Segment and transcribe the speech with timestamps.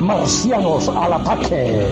[0.00, 1.88] Marcianos al ataque.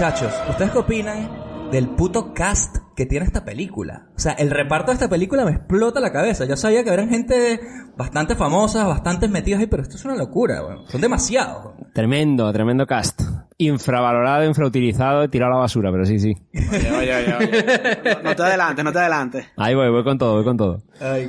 [0.00, 4.06] Muchachos, ¿ustedes qué opinan del puto cast que tiene esta película?
[4.16, 6.46] O sea, el reparto de esta película me explota la cabeza.
[6.46, 7.60] Yo sabía que eran gente
[7.98, 10.88] bastante famosa, bastante metidas ahí, pero esto es una locura, weón.
[10.88, 11.74] Son demasiados.
[11.92, 13.20] Tremendo, tremendo cast.
[13.62, 16.34] Infravalorado, infrautilizado, tirado a la basura, pero sí, sí.
[16.54, 17.64] Oye, oye, oye, oye.
[18.04, 19.46] No, no te adelantes, no te adelantes.
[19.56, 20.82] Ahí voy, voy con todo, voy con todo.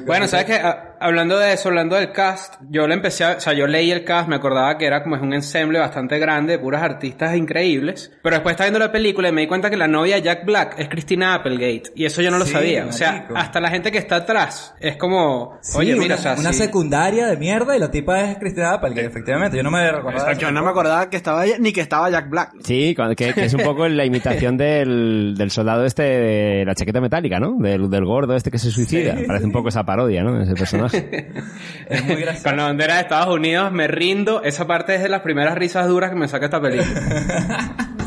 [0.05, 0.53] Bueno, ¿sabes qué?
[0.55, 3.31] Ah, Hablando de eso, hablando del cast, yo le empecé a...
[3.37, 6.19] O sea, yo leí el cast, me acordaba que era como es un ensemble bastante
[6.19, 8.11] grande de puras artistas increíbles.
[8.21, 10.45] Pero después estaba viendo la película y me di cuenta que la novia de Jack
[10.45, 11.85] Black es Christina Applegate.
[11.95, 12.85] Y eso yo no lo Sí, sabía.
[12.85, 13.33] O sea, marico.
[13.35, 15.57] hasta la gente que está atrás es como...
[15.61, 16.59] Sí, Oye, mira, una, o sea, una sí.
[16.59, 19.57] secundaria de mierda y la tipa es Cristina Applegate, efectivamente.
[19.57, 20.33] Yo no me recordaba.
[20.33, 22.51] Yo no me acordaba que estaba ella, ni que estaba Jack Black.
[22.63, 27.01] Sí, que, que es un poco la imitación del, del soldado este de la chaqueta
[27.01, 27.57] metálica, ¿no?
[27.59, 29.15] Del, del gordo este que se suicida.
[29.27, 30.41] Parece un poco esa parodia, ¿no?
[30.41, 31.31] Ese personaje.
[31.87, 32.49] Es muy gracioso.
[32.49, 34.43] Con la bandera de Estados Unidos me rindo.
[34.43, 36.87] Esa parte es de las primeras risas duras que me saca esta película.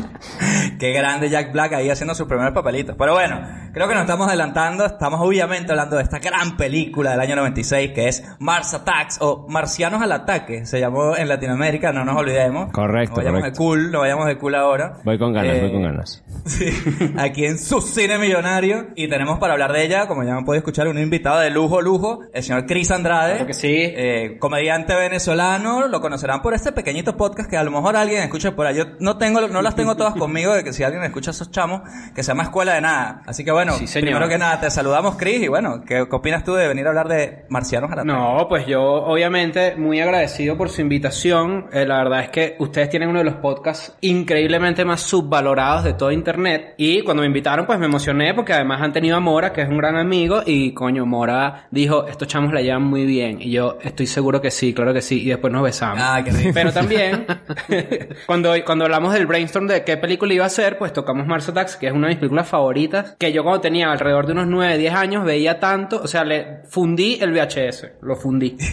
[0.79, 2.95] Qué grande Jack Black ahí haciendo sus primeros papelitos.
[2.97, 3.41] Pero bueno,
[3.73, 4.85] creo que nos estamos adelantando.
[4.85, 9.45] Estamos obviamente hablando de esta gran película del año 96 que es Mars Attacks o
[9.49, 10.65] Marcianos al Ataque.
[10.65, 12.71] Se llamó en Latinoamérica, no nos olvidemos.
[12.71, 13.59] Correcto, No vayamos correcto.
[13.61, 14.97] de cool, no vayamos de cool ahora.
[15.03, 16.23] Voy con ganas, Eh, voy con ganas.
[16.45, 16.69] Sí,
[17.17, 18.87] aquí en su cine millonario.
[18.95, 21.81] Y tenemos para hablar de ella, como ya han podido escuchar, un invitado de lujo,
[21.81, 23.31] lujo, el señor Chris Andrade.
[23.33, 23.73] Claro que sí.
[23.75, 28.55] Eh, comediante venezolano, lo conocerán por este pequeñito podcast que a lo mejor alguien escucha
[28.55, 28.75] por ahí.
[28.77, 31.81] Yo no tengo, no las tengo todas conmigo, de que si alguien escucha esos chamos,
[32.13, 33.21] que se llama Escuela de Nada.
[33.25, 36.43] Así que bueno, Sí, primero que nada, te saludamos Chris y bueno, ¿qué, qué opinas
[36.43, 40.57] tú de venir a hablar de marcianos a la No, pues yo obviamente muy agradecido
[40.57, 41.67] por su invitación.
[41.71, 45.93] Eh, la verdad es que ustedes tienen uno de los podcasts increíblemente más subvalorados de
[45.93, 46.73] todo Internet.
[46.77, 49.69] Y cuando me invitaron pues me emocioné porque además han tenido a Mora, que es
[49.69, 50.41] un gran amigo.
[50.45, 53.41] Y coño, Mora dijo, estos chamos la llevan muy bien.
[53.41, 55.21] Y yo estoy seguro que sí, claro que sí.
[55.21, 55.99] Y después nos besamos.
[56.01, 56.51] Ah, qué rico.
[56.53, 57.25] Pero también,
[58.25, 61.75] cuando, cuando hablamos del brainstorm de qué película iba a ser, pues tocamos Mars Attacks,
[61.77, 64.77] que es una de mis películas favoritas, que yo cuando tenía alrededor de unos 9,
[64.77, 68.57] 10 años veía tanto, o sea, le fundí el VHS, lo fundí.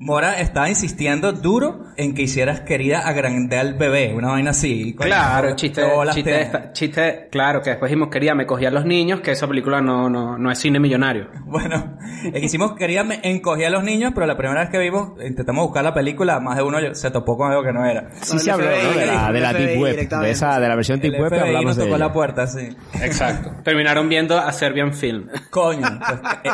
[0.00, 4.92] Mora estaba insistiendo duro en que hicieras querida agrandar al bebé, una vaina así.
[4.94, 8.70] Coño, Claro, chiste, chiste, te- esta- chiste, claro, que después dijimos quería, me cogía a
[8.72, 11.28] los niños, que esa película no, no, no es cine millonario.
[11.54, 14.78] Bueno, es que hicimos, quería me encogía a los niños, pero la primera vez que
[14.78, 18.10] vimos, intentamos buscar la película, más de uno se topó con algo que no era.
[18.22, 18.98] Sí se habló, ¿no?
[18.98, 21.38] De la, de la Deep Web, de esa, de la versión El Deep Web, FBI
[21.40, 22.06] hablamos nos de tocó ella.
[22.06, 22.68] la puerta, sí.
[23.02, 23.52] Exacto.
[23.62, 25.28] Terminaron viendo a Serbian Film.
[25.50, 25.80] Coño.
[26.06, 26.50] pues, eh,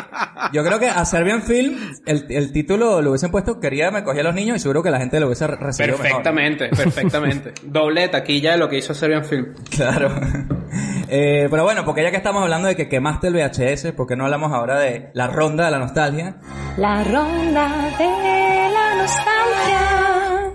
[0.53, 1.77] yo creo que a Serbian Film,
[2.07, 4.91] el, el título lo hubiesen puesto, quería me cogía a los niños y seguro que
[4.91, 6.07] la gente lo hubiese re- recibido mejor.
[6.09, 7.53] Perfectamente, perfectamente.
[7.65, 9.55] Doble de taquilla de lo que hizo Serbian Film.
[9.71, 10.11] Claro.
[11.13, 14.15] Eh, pero bueno, porque ya que estamos hablando de que quemaste el VHS, ¿por qué
[14.15, 16.37] no hablamos ahora de la ronda de la nostalgia?
[16.77, 20.00] La ronda de la nostalgia.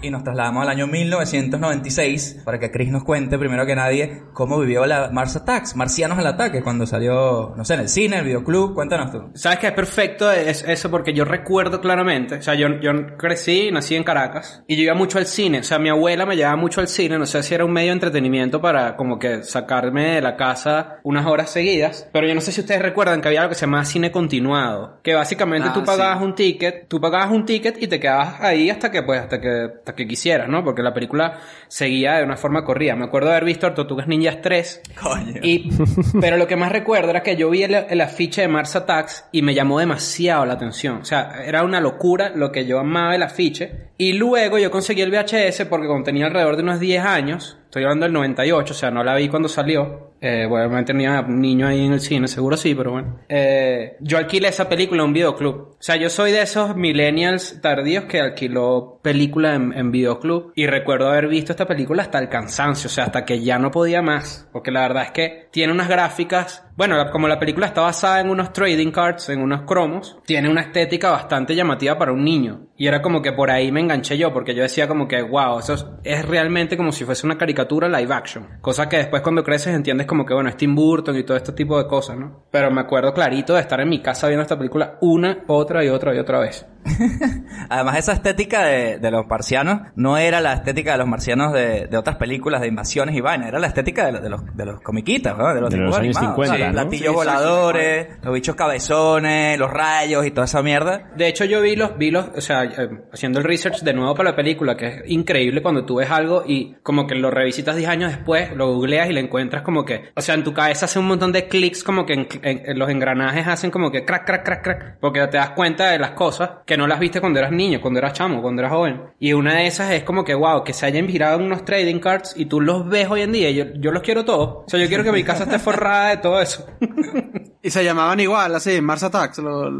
[0.05, 4.59] Y nos trasladamos al año 1996 para que Chris nos cuente primero que nadie cómo
[4.59, 8.25] vivió la Mars Attacks, Marcianos al Ataque, cuando salió, no sé, en el cine, el
[8.25, 8.75] videoclub.
[8.75, 9.31] Cuéntanos tú.
[9.33, 10.91] ¿Sabes qué es perfecto es eso?
[10.91, 14.93] Porque yo recuerdo claramente, o sea, yo, yo crecí, nací en Caracas y yo iba
[14.93, 17.55] mucho al cine, o sea, mi abuela me llevaba mucho al cine, no sé si
[17.55, 22.07] era un medio de entretenimiento para como que sacarme de la casa unas horas seguidas,
[22.13, 24.99] pero yo no sé si ustedes recuerdan que había algo que se llamaba cine continuado,
[25.03, 26.25] que básicamente Ah, tú pagabas sí.
[26.25, 29.69] un ticket, tú pagabas un ticket y te quedabas ahí hasta que pues hasta que
[29.77, 30.63] hasta que quisieras, ¿no?
[30.63, 32.95] Porque la película seguía de una forma corrida.
[32.95, 35.41] Me acuerdo de haber visto Tortugas Ninjas 3 Coño.
[35.41, 35.69] y,
[36.21, 39.25] pero lo que más recuerdo era que yo vi el, el afiche de Mars Attacks
[39.31, 40.97] y me llamó demasiado la atención.
[40.97, 43.89] O sea, era una locura lo que yo amaba el afiche.
[43.97, 47.83] Y luego yo conseguí el VHS porque cuando tenía alrededor de unos 10 años, estoy
[47.83, 50.13] hablando del 98, o sea, no la vi cuando salió.
[50.21, 53.19] Eh, bueno, obviamente tenía niño ahí en el cine, seguro sí, pero bueno.
[53.27, 55.55] Eh, yo alquilé esa película en un videoclub.
[55.55, 60.53] O sea, yo soy de esos millennials tardíos que alquiló película en, en videoclub.
[60.55, 63.71] Y recuerdo haber visto esta película hasta el cansancio, o sea, hasta que ya no
[63.71, 64.47] podía más.
[64.53, 66.64] Porque la verdad es que tiene unas gráficas.
[66.75, 70.61] Bueno, como la película está basada en unos trading cards, en unos cromos, tiene una
[70.61, 72.67] estética bastante llamativa para un niño.
[72.77, 75.59] Y era como que por ahí me enganché yo, porque yo decía como que, wow,
[75.59, 78.47] eso es, es realmente como si fuese una caricatura live action.
[78.59, 81.53] Cosa que después cuando creces entiendes como que, bueno, es Tim Burton y todo este
[81.53, 82.43] tipo de cosas, ¿no?
[82.51, 85.87] Pero me acuerdo clarito de estar en mi casa viendo esta película una, otra y
[85.87, 86.65] otra y otra vez.
[87.69, 91.87] Además, esa estética de, de los marcianos no era la estética de los marcianos de,
[91.87, 94.65] de otras películas de invasiones y vainas, era la estética de, los- de los, de
[94.65, 95.53] los comiquitas, ¿no?
[95.53, 96.35] de los, De los años animados.
[96.47, 96.81] 50, Sí, ¿no?
[96.81, 101.11] Platillos Sí, sí, sí, voladores, los bichos cabezones, los rayos y toda esa mierda.
[101.15, 104.13] De hecho, yo vi los, vi los, o sea, eh, haciendo el research de nuevo
[104.15, 107.75] para la película, que es increíble cuando tú ves algo y como que lo revisitas
[107.75, 110.85] 10 años después, lo googleas y lo encuentras como que, o sea, en tu cabeza
[110.85, 114.05] hace un montón de clics como que en, en- en los engranajes hacen como que
[114.05, 117.19] crack, crack, crack, crack, porque te das cuenta de las cosas que no las viste
[117.21, 119.01] cuando eras niño, cuando eras chamo, cuando eras joven.
[119.19, 121.99] Y una de esas es como que, wow, que se hayan virado en unos trading
[121.99, 123.49] cards y tú los ves hoy en día.
[123.49, 124.63] y Yo, yo los quiero todos.
[124.65, 126.54] O sea, yo quiero que mi casa esté forrada de todo eso.
[126.55, 126.65] caso.
[127.65, 129.39] Y se llamaban igual, así, Mars Attacks.
[129.39, 129.71] lo-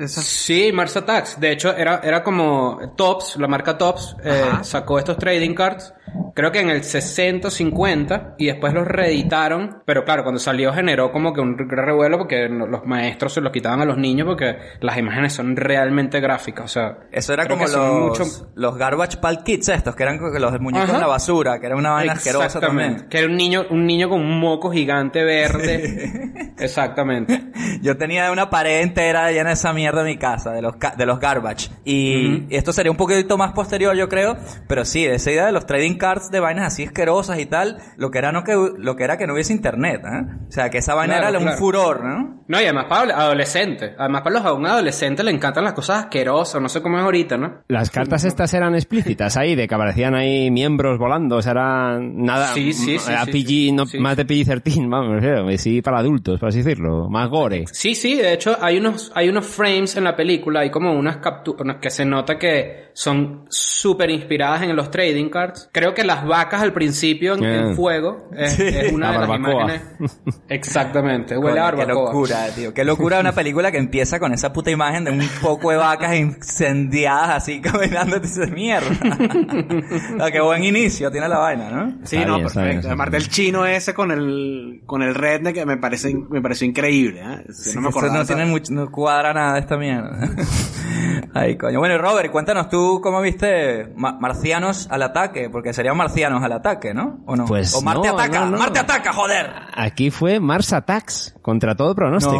[0.00, 1.38] esas- Sí, Mars Attacks.
[1.38, 5.94] De hecho, era, era como Tops, la marca Tops, eh, sacó estos trading cards,
[6.34, 9.82] creo que en el 60 50, y después los reeditaron.
[9.84, 13.52] Pero claro, cuando salió generó como que un gran revuelo porque los maestros se los
[13.52, 16.64] quitaban a los niños porque las imágenes son realmente gráficas.
[16.64, 17.76] O sea, Eso era como los,
[18.18, 21.60] mucho- los Garbage Pal Kids estos, que eran como que los muñecos en la basura,
[21.60, 22.82] que era una vaina asquerosa Exactamente.
[22.88, 23.08] también.
[23.08, 26.54] Que era un niño, un niño con un moco gigante verde.
[26.58, 27.27] Exactamente.
[27.82, 30.94] Yo tenía una pared entera llena de esa mierda en mi casa, de los, ca-
[30.96, 31.70] de los garbage.
[31.84, 34.36] Y, y esto sería un poquito más posterior, yo creo.
[34.66, 38.10] Pero sí, esa idea de los trading cards de vainas así asquerosas y tal, lo
[38.10, 40.26] que era, no que, lo que, era que no hubiese internet, ¿eh?
[40.48, 41.58] O sea, que esa vaina Claro, era un claro.
[41.58, 42.38] furor, ¿no?
[42.48, 43.92] No, y además para adolescentes.
[43.98, 46.60] Además para los a un adolescente le encantan las cosas asquerosas.
[46.62, 47.58] No sé cómo es ahorita, ¿no?
[47.68, 51.98] Las cartas estas eran explícitas ahí, de que aparecían ahí miembros volando, o sea, era
[52.00, 53.98] nada, Sí, sí, sí, era sí, PG, sí, no, sí.
[53.98, 57.64] más de PG-13, vamos, refiero, sí, para adultos, por así decirlo, más gore.
[57.72, 61.18] Sí, sí, de hecho hay unos, hay unos frames en la película, hay como unas
[61.18, 65.68] capturas que se nota que son súper inspiradas en los trading cards.
[65.72, 67.74] Creo que las vacas al principio en, en Ah.
[67.74, 69.62] fuego es, es una La de las barbacoa.
[69.64, 70.20] imágenes.
[70.48, 72.12] Exactamente, huele a Coño, Qué barbacoa.
[72.12, 72.74] locura, tío.
[72.74, 76.16] Qué locura una película que empieza con esa puta imagen de un poco de vacas
[76.16, 78.88] incendiadas así caminando y dices, mierda.
[80.20, 81.98] Ah, qué buen inicio tiene la vaina, ¿no?
[82.04, 82.68] Sí, Está no, bien, perfecto.
[82.68, 82.86] bien, sí.
[82.88, 87.07] Además del chino ese con el, con el redneck que me parece, me pareció increíble,
[87.16, 87.44] ¿eh?
[87.52, 90.18] Sí, no me acordaba no tiene mucho, no cuadra nada de esta mierda.
[91.34, 91.78] Ay, coño.
[91.78, 96.52] Bueno, y Robert, cuéntanos tú cómo viste Ma- Marcianos al ataque, porque serían Marcianos al
[96.52, 97.20] ataque, ¿no?
[97.26, 97.44] ¿O no?
[97.44, 98.58] Pues o Marte no, ataca, no, no.
[98.58, 99.50] Marte ataca, joder.
[99.74, 102.36] Aquí fue Mars Attacks, contra todo pronóstico.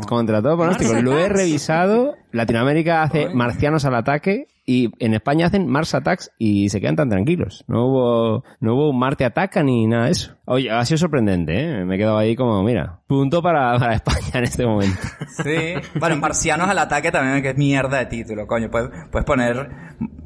[0.08, 0.92] Contra todo pronóstico.
[0.92, 6.30] Mars Lo he revisado, Latinoamérica hace marcianos al ataque y en España hacen Mars Attacks
[6.38, 7.64] y se quedan tan tranquilos.
[7.66, 10.36] No hubo, no hubo un Marte ataca ni nada de eso.
[10.52, 11.84] Oye, ha sido sorprendente, ¿eh?
[11.84, 14.98] Me he quedado ahí como, mira, punto para, para España en este momento.
[15.44, 15.74] Sí.
[16.00, 18.68] Bueno, Marcianos al ataque también, que es mierda de título, coño.
[18.68, 19.68] Puedes, puedes poner,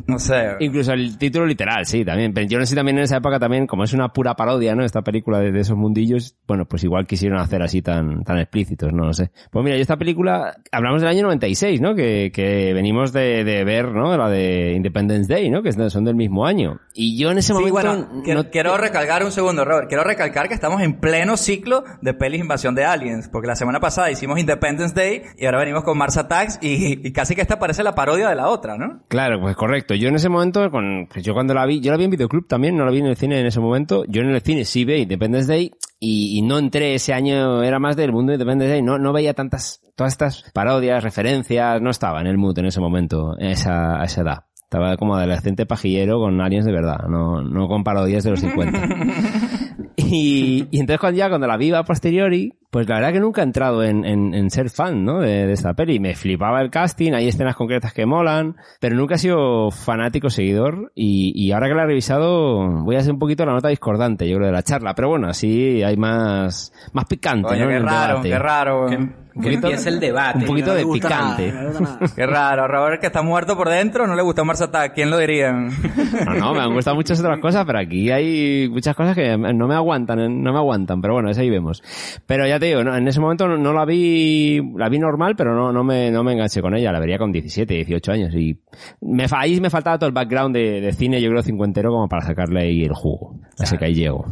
[0.06, 0.52] no sé.
[0.60, 2.32] Incluso el título literal, sí, también.
[2.32, 4.82] Pero yo no sé también en esa época también, como es una pura parodia, ¿no?
[4.82, 8.94] Esta película de, de esos mundillos, bueno, pues igual quisieron hacer así tan, tan explícitos,
[8.94, 9.30] no lo sé.
[9.50, 11.94] Pues mira, yo esta película, hablamos del año 96, ¿no?
[11.94, 14.16] Que, que venimos de, de ver, ¿no?
[14.16, 15.62] La de Independence Day, ¿no?
[15.62, 16.80] Que son del mismo año.
[16.94, 17.72] Y yo en ese Sí, momento...
[17.74, 19.88] bueno, quiero, no- quiero recalcar un segundo, Robert.
[19.88, 23.80] Quiero recalcar que estamos en pleno ciclo de pelis invasión de aliens, porque la semana
[23.80, 27.58] pasada hicimos Independence Day y ahora venimos con Mars Attacks y, y casi que esta
[27.58, 29.02] parece la parodia de la otra, ¿no?
[29.08, 29.94] Claro, pues correcto.
[29.94, 32.46] Yo en ese momento, con, pues yo cuando la vi, yo la vi en videoclub
[32.46, 34.04] también, no la vi en el cine en ese momento.
[34.06, 37.78] Yo en el cine sí vi Independence Day y, y no entré ese año, era
[37.78, 41.90] más del mundo de Independence Day, no, no veía tantas, todas estas parodias, referencias, no
[41.90, 44.44] estaba en el mood en ese momento, a esa, a esa edad.
[44.74, 48.88] Estaba como adolescente pajillero con aliens de verdad, no, no con parodias de los 50.
[49.96, 53.40] Y, y entonces cuando ya cuando la vi a posteriori, pues la verdad que nunca
[53.40, 55.20] he entrado en, en, en ser fan, ¿no?
[55.20, 56.00] De, de esta peli.
[56.00, 60.92] Me flipaba el casting, hay escenas concretas que molan, pero nunca he sido fanático seguidor
[60.94, 64.28] y, y ahora que la he revisado voy a hacer un poquito la nota discordante,
[64.28, 64.94] yo creo, de la charla.
[64.94, 67.68] Pero bueno, así hay más, más picante, Coño, ¿no?
[67.68, 68.86] qué en el raro, qué raro.
[68.88, 70.38] Qué, Un Que empiece el debate.
[70.38, 71.52] Un poquito No de picante.
[71.52, 71.98] nada, no nada.
[72.14, 75.18] Qué raro, Robert que está muerto por dentro, no le gusta Mars Attack, ¿quién lo
[75.18, 75.52] diría?
[75.52, 79.66] No, no, me han gustado muchas otras cosas, pero aquí hay muchas cosas que no
[79.66, 81.82] me aguantan, no me aguantan, pero bueno, eso ahí vemos.
[82.26, 85.54] Pero ya te digo, en ese momento no, no la vi, la vi normal, pero
[85.54, 88.60] no, no me, no me enganché con ella, la vería con 17, 18 años y
[89.00, 92.24] me, ahí me faltaba todo el background de, de cine, yo creo cincuentero como para
[92.24, 93.38] sacarle ahí el jugo.
[93.58, 94.24] Así que ahí llego.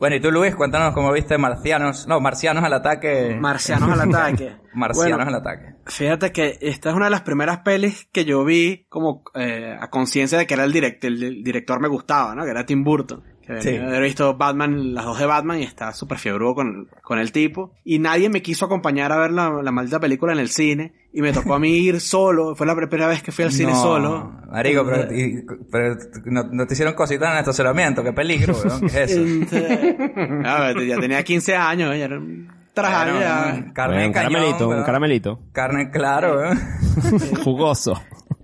[0.00, 3.36] Bueno, y tú Luis, cuéntanos cómo viste Marcianos, no, Marcianos al ataque.
[3.38, 4.56] Marcianos al ataque.
[4.72, 5.74] Marcianos Bueno, al ataque.
[5.84, 9.90] Fíjate que esta es una de las primeras pelis que yo vi como eh, a
[9.90, 12.44] conciencia de que era el, direct, el, el director me gustaba, ¿no?
[12.44, 13.22] Que era Tim Burton.
[13.56, 13.68] Que Sí.
[13.70, 17.72] He visto Batman, las dos de Batman y está súper fiebrudo con, con el tipo.
[17.84, 20.92] Y nadie me quiso acompañar a ver la, la maldita película en el cine.
[21.12, 22.54] Y me tocó a mí ir solo.
[22.54, 24.32] Fue la primera vez que fui al cine No, solo.
[24.50, 28.80] Marico, pero, y- pero no, no te hicieron cositas en el estacionamiento, qué peligro, weón,
[28.88, 29.20] ¿qué es eso?
[30.44, 33.72] A ver, ya tenía 15 años, ya era un ya.
[33.74, 34.84] Carne Bueno, un cañón, caramelito, un weón.
[34.84, 35.40] caramelito.
[35.52, 36.58] Carne, claro, weón.
[37.44, 38.00] Jugoso.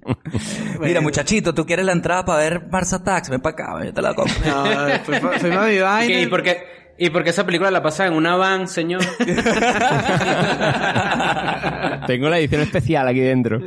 [0.80, 4.02] Mira, muchachito, tú quieres la entrada para ver Mars Attacks, ven para acá, yo te
[4.02, 4.34] la compro.
[4.44, 4.64] No,
[5.04, 6.20] fui, fui, fui a mi ¿Y, vaina.
[6.20, 6.58] y por qué,
[6.98, 9.02] ¿Y por qué esa película la pasa en una van, señor?
[12.06, 13.60] Tengo la edición especial aquí dentro.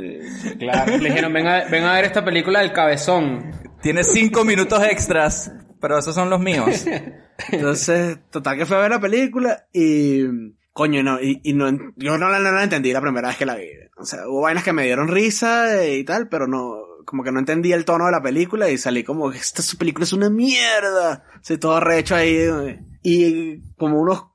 [0.58, 0.98] claro.
[0.98, 3.52] Le dijeron, ven a, ven a ver esta película del cabezón.
[3.82, 6.86] Tienes cinco minutos extras, pero esos son los míos.
[7.52, 10.24] Entonces, total que fue a ver la película y...
[10.80, 13.46] Coño, no, y, y no, yo no la, no la entendí la primera vez que
[13.46, 13.68] la vi.
[13.98, 17.40] O sea, hubo vainas que me dieron risa y tal, pero no, como que no
[17.40, 21.26] entendí el tono de la película y salí como, esta película es una mierda.
[21.38, 22.80] Así todo recho ahí.
[23.02, 24.26] Y como unos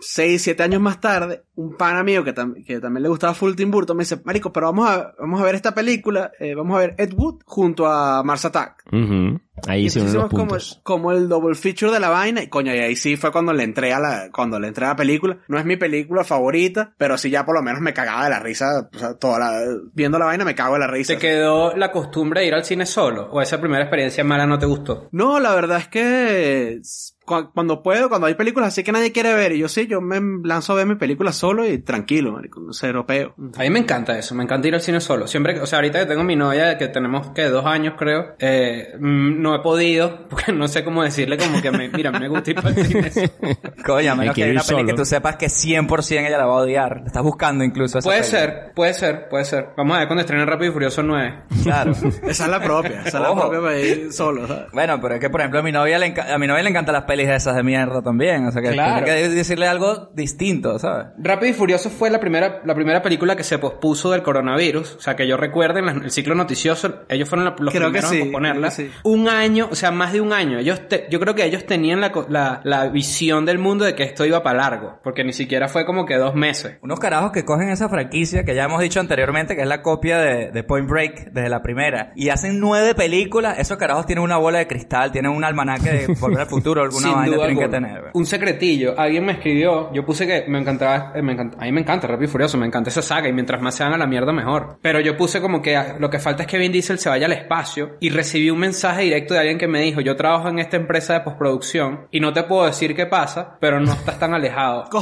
[0.00, 3.54] 6, 7 años más tarde, un pana mío que, tam- que también le gustaba full
[3.54, 6.76] Tim Burton me dice, marico, pero vamos a, vamos a ver esta película, eh, vamos
[6.76, 8.84] a ver Ed Wood junto a Mars Attack.
[8.92, 9.40] Ujú.
[9.66, 12.42] Ahí Y los hicimos como, como el double feature de la vaina.
[12.42, 14.90] Y coño, y ahí sí fue cuando le entré a la, cuando le entré a
[14.90, 15.38] la película.
[15.48, 18.38] No es mi película favorita, pero sí ya por lo menos me cagaba de la
[18.40, 18.88] risa.
[18.94, 19.60] O sea, toda la,
[19.94, 21.14] viendo la vaina me cago de la risa.
[21.14, 23.28] ¿Te quedó la costumbre de ir al cine solo?
[23.32, 25.08] ¿O esa primera experiencia mala no te gustó?
[25.10, 26.80] No, la verdad es que
[27.28, 30.00] cu- cuando puedo, cuando hay películas así que nadie quiere ver, y yo sí, yo
[30.00, 33.34] me lanzo a ver mi película solo y tranquilo, marico, no sé, europeo.
[33.56, 35.26] A mí me encanta eso, me encanta ir al cine solo.
[35.28, 38.34] Siempre, que- o sea, ahorita que tengo mi novia, que tenemos que dos años creo,
[38.40, 42.28] eh, mm, no he podido, porque no sé cómo decirle como que me, mira, me
[42.28, 43.10] gusta ir para el cine.
[43.10, 43.28] solo.
[43.86, 44.86] Coño, a Me menos que hay una solo.
[44.86, 47.00] que tú sepas que 100% ella la va a odiar.
[47.02, 48.30] La estás buscando incluso esa Puede peli.
[48.30, 49.68] ser, puede ser, puede ser.
[49.76, 51.34] Vamos a ver cuando estrene Rápido y Furioso 9.
[51.62, 51.92] Claro.
[52.28, 53.40] Esa es la propia, esa es la Ojo.
[53.42, 54.64] propia para ir solo, ¿sabes?
[54.72, 56.70] Bueno, pero es que, por ejemplo, a mi novia le, enca- a mi novia le
[56.70, 58.46] encantan las pelis esas de mierda también.
[58.46, 59.04] O sea, que Claro.
[59.04, 61.06] que decirle algo distinto, ¿sabes?
[61.18, 64.94] Rápido y Furioso fue la primera, la primera película que se pospuso del coronavirus.
[64.96, 67.88] O sea, que yo recuerdo en la- el ciclo noticioso, ellos fueron la- los Creo
[67.88, 68.68] que primeros sí, en posponerla.
[68.68, 68.98] creo que sí.
[69.04, 70.58] Un año, o sea, más de un año.
[70.58, 73.94] Ellos te- yo creo que ellos tenían la, co- la, la visión del mundo de
[73.94, 74.98] que esto iba para largo.
[75.02, 76.78] Porque ni siquiera fue como que dos meses.
[76.82, 80.18] Unos carajos que cogen esa franquicia que ya hemos dicho anteriormente que es la copia
[80.18, 83.58] de, de Point Break desde la primera y hacen nueve películas.
[83.58, 87.07] Esos carajos tienen una bola de cristal, tienen un almanaque de Volver al Futuro, alguna
[87.08, 88.10] Sin vaina duda tienen que tener.
[88.14, 88.94] Un secretillo.
[88.98, 89.92] Alguien me escribió.
[89.92, 91.12] Yo puse que me encantaba.
[91.14, 92.58] eh, me encanta- a mí me encanta Rápido y Furioso.
[92.58, 93.28] Me encanta esa saga.
[93.28, 94.78] Y mientras más se van a la mierda, mejor.
[94.82, 97.32] Pero yo puse como que lo que falta es que Vin Diesel se vaya al
[97.32, 97.96] espacio.
[98.00, 101.14] Y recibí un mensaje directo de alguien que me dijo: Yo trabajo en esta empresa
[101.14, 102.06] de postproducción.
[102.10, 103.56] Y no te puedo decir qué pasa.
[103.60, 104.84] Pero no estás tan alejado.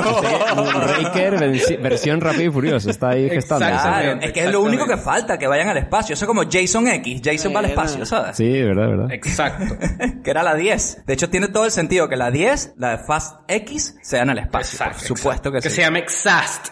[0.00, 2.90] Breaker venci- versión rápido y furioso.
[2.90, 3.66] Está ahí gestando.
[3.66, 6.14] Claro, es que es lo único que falta, que vayan al espacio.
[6.14, 7.20] Eso es como Jason X.
[7.24, 8.36] Jason va al espacio, ¿sabes?
[8.36, 9.12] Sí, verdad, verdad.
[9.12, 9.76] Exacto.
[10.24, 10.89] que era la 10.
[11.06, 14.38] De hecho, tiene todo el sentido que la 10, la de Fast X, sean al
[14.38, 14.72] espacio.
[14.76, 15.76] Exacto, por supuesto que, Que sí.
[15.76, 16.68] se llame Exast.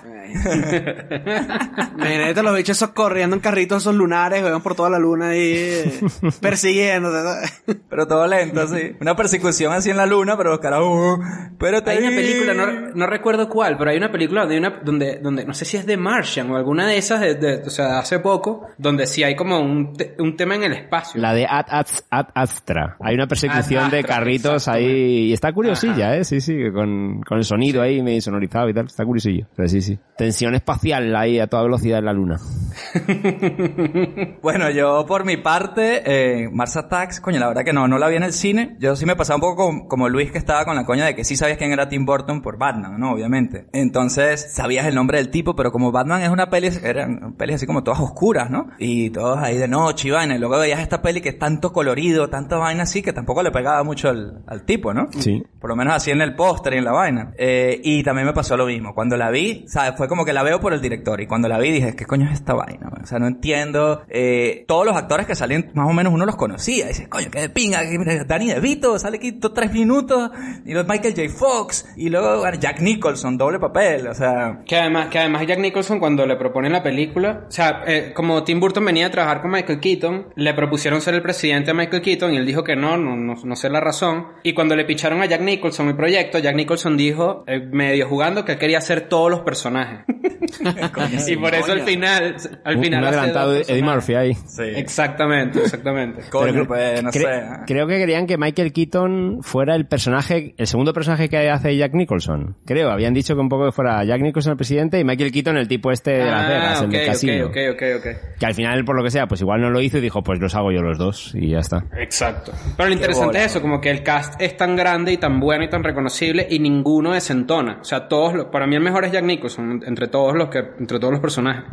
[1.96, 6.00] Imagínate los bichos esos corriendo en carritos esos lunares, weón, por toda la luna ahí,
[6.40, 7.62] persiguiéndote, ¿sabes?
[7.88, 8.94] Pero todo lento, sí.
[9.00, 11.18] Una persecución así en la luna, pero los carajos...
[11.18, 11.22] uh,
[11.58, 14.80] pero Hay una película, no, no recuerdo cuál, pero hay una película donde, hay una,
[14.84, 17.70] donde, donde no sé si es de Martian o alguna de esas, de, de- o
[17.70, 21.20] sea, de hace poco, donde sí hay como un, te- un tema en el espacio.
[21.20, 22.96] La de Ad, Ad, Ad Astra.
[23.00, 24.94] Hay una persecución Ad de Carritos exactamente.
[24.94, 25.28] ahí.
[25.28, 26.24] Y está curiosilla, ¿eh?
[26.24, 28.86] Sí, sí, con, con el sonido ahí medio sonorizado y tal.
[28.86, 29.46] Está curiosillo.
[29.56, 29.98] Pero sí, sí.
[30.16, 32.36] Tensión espacial ahí a toda velocidad en la luna.
[34.42, 38.08] Bueno, yo por mi parte, eh, Mars Attacks, coño, la verdad que no, no la
[38.08, 38.76] vi en el cine.
[38.78, 41.14] Yo sí me pasaba un poco como, como Luis que estaba con la coña de
[41.14, 43.12] que sí sabías quién era Tim Burton por Batman, ¿no?
[43.12, 43.66] Obviamente.
[43.72, 47.66] Entonces, sabías el nombre del tipo, pero como Batman es una peli, eran pelis así
[47.66, 48.68] como todas oscuras, ¿no?
[48.78, 50.36] Y todas ahí de noche y vaina.
[50.36, 53.50] Y luego veías esta peli que es tanto colorido, tanta vaina así, que tampoco le
[53.50, 55.08] pegaba mucho al, al tipo, ¿no?
[55.18, 55.42] Sí.
[55.60, 57.32] Por lo menos así en el póster y en la vaina.
[57.36, 58.94] Eh, y también me pasó lo mismo.
[58.94, 59.94] Cuando la vi, ¿sabes?
[59.96, 61.20] Fue como que la veo por el director.
[61.20, 62.88] Y cuando la vi dije, ¿qué coño es esta vaina?
[62.90, 63.02] man?
[63.02, 64.02] O sea, no entiendo.
[64.08, 66.84] Eh, todos los actores que salen, más o menos uno los conocía.
[66.84, 67.80] Y dice, coño, qué de pinga.
[68.26, 70.30] Danny DeVito sale aquí tres minutos.
[70.64, 71.28] Y luego Michael J.
[71.36, 71.86] Fox.
[71.96, 74.06] Y luego Jack Nicholson, doble papel.
[74.06, 77.82] O sea, Que además, que además Jack Nicholson cuando le proponen la película, o sea,
[77.86, 81.70] eh, como Tim Burton venía a trabajar con Michael Keaton, le propusieron ser el presidente
[81.70, 84.26] a Michael Keaton y él dijo que no, no, no, no sé la razón.
[84.42, 88.44] Y cuando le picharon a Jack Nicholson el proyecto, Jack Nicholson dijo, eh, medio jugando,
[88.44, 90.00] que él quería hacer todos los personajes.
[91.28, 93.82] y por eso al final, al final un adelantado Eddie.
[93.82, 94.34] Murphy ahí.
[94.34, 94.62] sí.
[94.62, 96.22] Exactamente, exactamente.
[96.30, 97.36] Coño, Pero pues, no cre- sé.
[97.38, 97.48] ¿eh?
[97.66, 101.94] Creo que querían que Michael Keaton fuera el personaje, el segundo personaje que hace Jack
[101.94, 102.56] Nicholson.
[102.64, 105.56] Creo, habían dicho que un poco que fuera Jack Nicholson el presidente y Michael Keaton
[105.56, 107.46] el tipo este de Las Vegas, Ah, el de ok, casino.
[107.46, 108.38] ok, ok, ok, ok.
[108.38, 110.40] Que al final, por lo que sea, pues igual no lo hizo y dijo, pues
[110.40, 111.84] los hago yo los dos y ya está.
[111.98, 112.52] Exacto.
[112.76, 115.40] Pero lo interesante bola, es eso, como que el cast es tan grande y tan
[115.40, 117.76] bueno y tan reconocible y ninguno desentona.
[117.82, 120.98] O sea, todos, para mí el mejor es Jack Nicholson entre todos los que, entre
[120.98, 121.64] todos los personajes.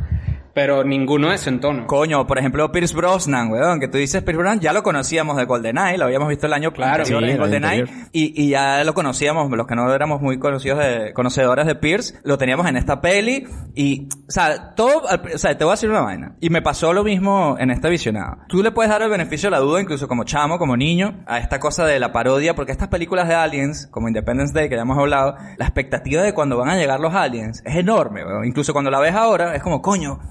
[0.56, 1.86] Pero ninguno desentona.
[1.86, 5.44] Coño, por ejemplo, Pierce Brosnan, weón, que tú dices Pierce Brosnan, ya lo conocíamos de
[5.44, 7.04] GoldenEye, lo habíamos visto el año Claro.
[7.04, 7.84] Sí, en GoldenEye,
[8.14, 12.20] y, y ya lo conocíamos, los que no éramos muy conocidos de, conocedores de Pierce,
[12.24, 13.46] lo teníamos en esta peli,
[13.76, 16.94] y, o sea, todo, o sea, te voy a decir una vaina, y me pasó
[16.94, 18.46] lo mismo en esta visionada.
[18.48, 21.40] Tú le puedes dar el beneficio de la duda, incluso como chamo, como niño, a
[21.40, 24.84] esta cosa de la parodia, porque estas películas de aliens, como Independence Day, que ya
[24.84, 28.46] hemos hablado, la expectativa de cuando van a llegar los aliens es enorme, weón.
[28.46, 30.22] incluso cuando la ves ahora, es como, coño,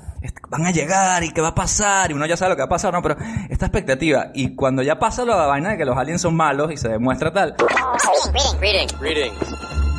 [0.49, 2.67] van a llegar y qué va a pasar y uno ya sabe lo que va
[2.67, 3.17] a pasar, no, pero
[3.49, 6.77] esta expectativa y cuando ya pasa la vaina de que los aliens son malos y
[6.77, 7.57] se demuestra tal,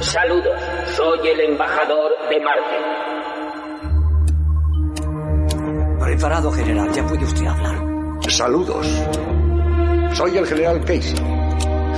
[0.01, 0.59] Saludos,
[0.95, 3.15] soy el embajador de Marte.
[5.99, 6.91] Preparado, general.
[6.93, 7.81] Ya puede usted hablar.
[8.29, 8.87] Saludos.
[10.13, 11.15] Soy el general Casey,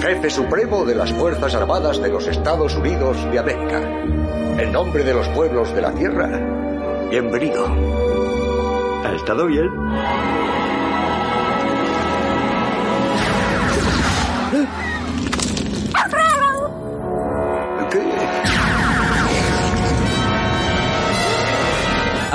[0.02, 3.82] jefe supremo de las Fuerzas Armadas de los Estados Unidos de América.
[4.60, 6.30] En nombre de los pueblos de la Tierra,
[7.10, 8.07] bienvenido.
[9.04, 9.72] ¿Ha estado bien?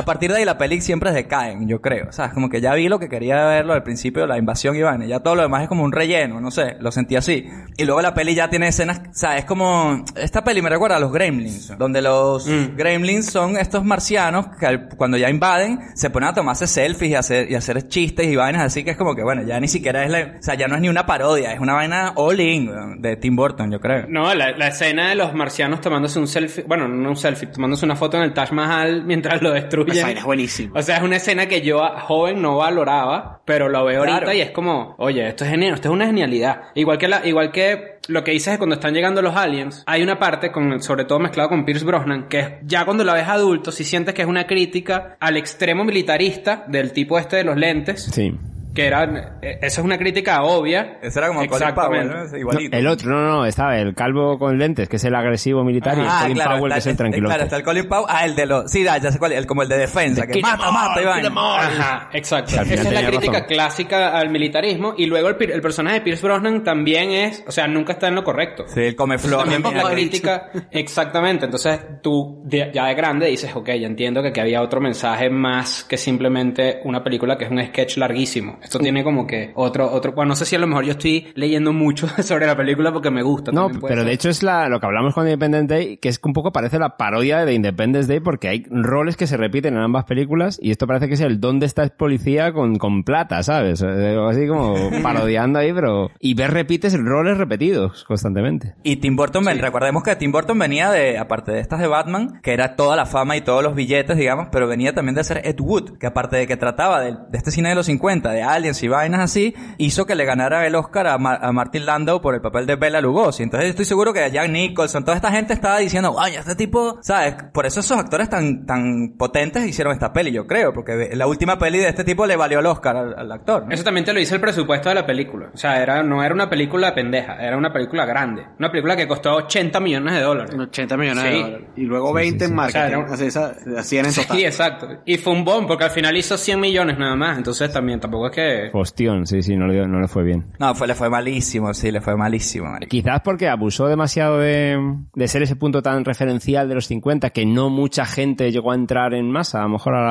[0.02, 2.08] A partir de ahí la peli siempre decaen, yo creo.
[2.08, 4.76] O sea, es como que ya vi lo que quería verlo al principio, la invasión
[4.76, 5.06] y vaina.
[5.06, 7.48] Ya todo lo demás es como un relleno, no sé, lo sentí así.
[7.76, 10.04] Y luego la peli ya tiene escenas, o sea, es como...
[10.16, 15.16] Esta peli me recuerda a los Gremlins, donde los Gremlins son estos marcianos que cuando
[15.16, 18.84] ya invaden se ponen a tomarse selfies y hacer, y hacer chistes y vainas así
[18.84, 20.36] que es como que, bueno, ya ni siquiera es la...
[20.38, 23.36] O sea, ya no es ni una parodia, es una vaina all in de Tim
[23.36, 24.06] Burton, yo creo.
[24.08, 27.84] No, la, la escena de los marcianos tomándose un selfie, bueno, no un selfie, tomándose
[27.84, 29.91] una foto en el Taj Mahal mientras lo destruyen.
[29.98, 30.78] Esa vaina es buenísima.
[30.78, 34.14] O sea, es una escena que yo joven no valoraba, pero lo veo Claro.
[34.14, 36.62] ahorita y es como, oye, esto es genial, esto es una genialidad.
[36.74, 40.02] Igual que la, igual que lo que dices es cuando están llegando los aliens, hay
[40.02, 43.28] una parte con, sobre todo mezclado con Pierce Brosnan, que es ya cuando la ves
[43.28, 47.56] adulto, si sientes que es una crítica al extremo militarista del tipo este de los
[47.56, 48.04] lentes.
[48.12, 48.34] Sí.
[48.74, 49.04] Que era,
[49.42, 50.98] eh, esa es una crítica obvia.
[51.02, 51.74] Ese era como Colin.
[51.74, 52.38] Powell, ¿no?
[52.38, 52.76] Igualito.
[52.76, 56.00] El otro, no, no, estaba el calvo con lentes, que es el agresivo militar, y
[56.00, 57.28] el Colin Powell, que es el tranquilo.
[57.28, 58.06] Claro, está el Colin Powell.
[58.08, 58.70] Ah, el de los.
[58.70, 59.32] Sí, ya, ya sé cuál.
[59.32, 61.26] El, como el de defensa, que mata, mata all.
[61.38, 62.52] Ajá, exacto.
[62.52, 63.46] Esa es la crítica razón.
[63.48, 64.94] clásica al militarismo.
[64.96, 68.24] Y luego el, personaje de Pierce Brosnan también es, o sea, nunca está en lo
[68.24, 68.64] correcto.
[68.68, 69.48] Sí, el come flor.
[69.48, 71.44] También la que- crítica, exactamente.
[71.44, 75.30] Entonces, tú de- ya de grande dices, ok, ya entiendo que aquí había otro mensaje
[75.30, 78.58] más que simplemente una película que es un sketch larguísimo.
[78.62, 81.26] Esto tiene como que otro, otro, bueno, no sé si a lo mejor yo estoy
[81.34, 83.52] leyendo mucho sobre la película porque me gusta.
[83.52, 84.04] No, pero ser.
[84.04, 86.52] de hecho es la, lo que hablamos con Independence Day, que es que un poco
[86.52, 90.58] parece la parodia de Independence Day porque hay roles que se repiten en ambas películas
[90.62, 93.82] y esto parece que es el ¿dónde está el policía con, con plata, ¿sabes?
[93.82, 96.10] Eh, Algo Así como parodiando ahí, pero...
[96.20, 98.74] Y ves repites roles repetidos constantemente.
[98.82, 102.40] Y Tim Burton, ven- recordemos que Tim Burton venía de, aparte de estas de Batman,
[102.42, 105.40] que era toda la fama y todos los billetes, digamos, pero venía también de hacer
[105.44, 108.42] Ed Wood, que aparte de que trataba de, de este cine de los 50, de
[108.54, 112.20] aliens y vainas así, hizo que le ganara el Oscar a, Ma- a Martin Landau
[112.20, 113.42] por el papel de Bela Lugosi.
[113.42, 117.34] Entonces estoy seguro que Jack Nicholson, toda esta gente estaba diciendo, ay, este tipo, ¿sabes?
[117.52, 121.58] Por eso esos actores tan, tan potentes hicieron esta peli, yo creo, porque la última
[121.58, 123.66] peli de este tipo le valió el Oscar al, al actor.
[123.66, 123.74] ¿no?
[123.74, 125.50] Eso también te lo dice el presupuesto de la película.
[125.52, 128.44] O sea, era, no era una película pendeja, era una película grande.
[128.58, 130.54] Una película que costó 80 millones de dólares.
[130.58, 131.42] 80 millones de Sí.
[131.42, 131.66] dólares.
[131.76, 132.86] Y luego 20 en O sea, marketing.
[132.88, 134.36] era un- Así, esa- así era en total.
[134.36, 134.88] Sí, exacto.
[135.04, 137.36] Y fue un bomb, porque al final hizo 100 millones nada más.
[137.38, 138.70] Entonces también, tampoco es que que...
[138.72, 140.44] Hostión, sí, sí, no le, dio- no le fue bien.
[140.58, 142.90] No, fue, le fue malísimo, sí, le fue malísimo, marico.
[142.90, 144.78] Quizás porque abusó demasiado de,
[145.14, 148.74] de ser ese punto tan referencial de los 50 que no mucha gente llegó a
[148.74, 150.02] entrar en masa, a lo mejor a,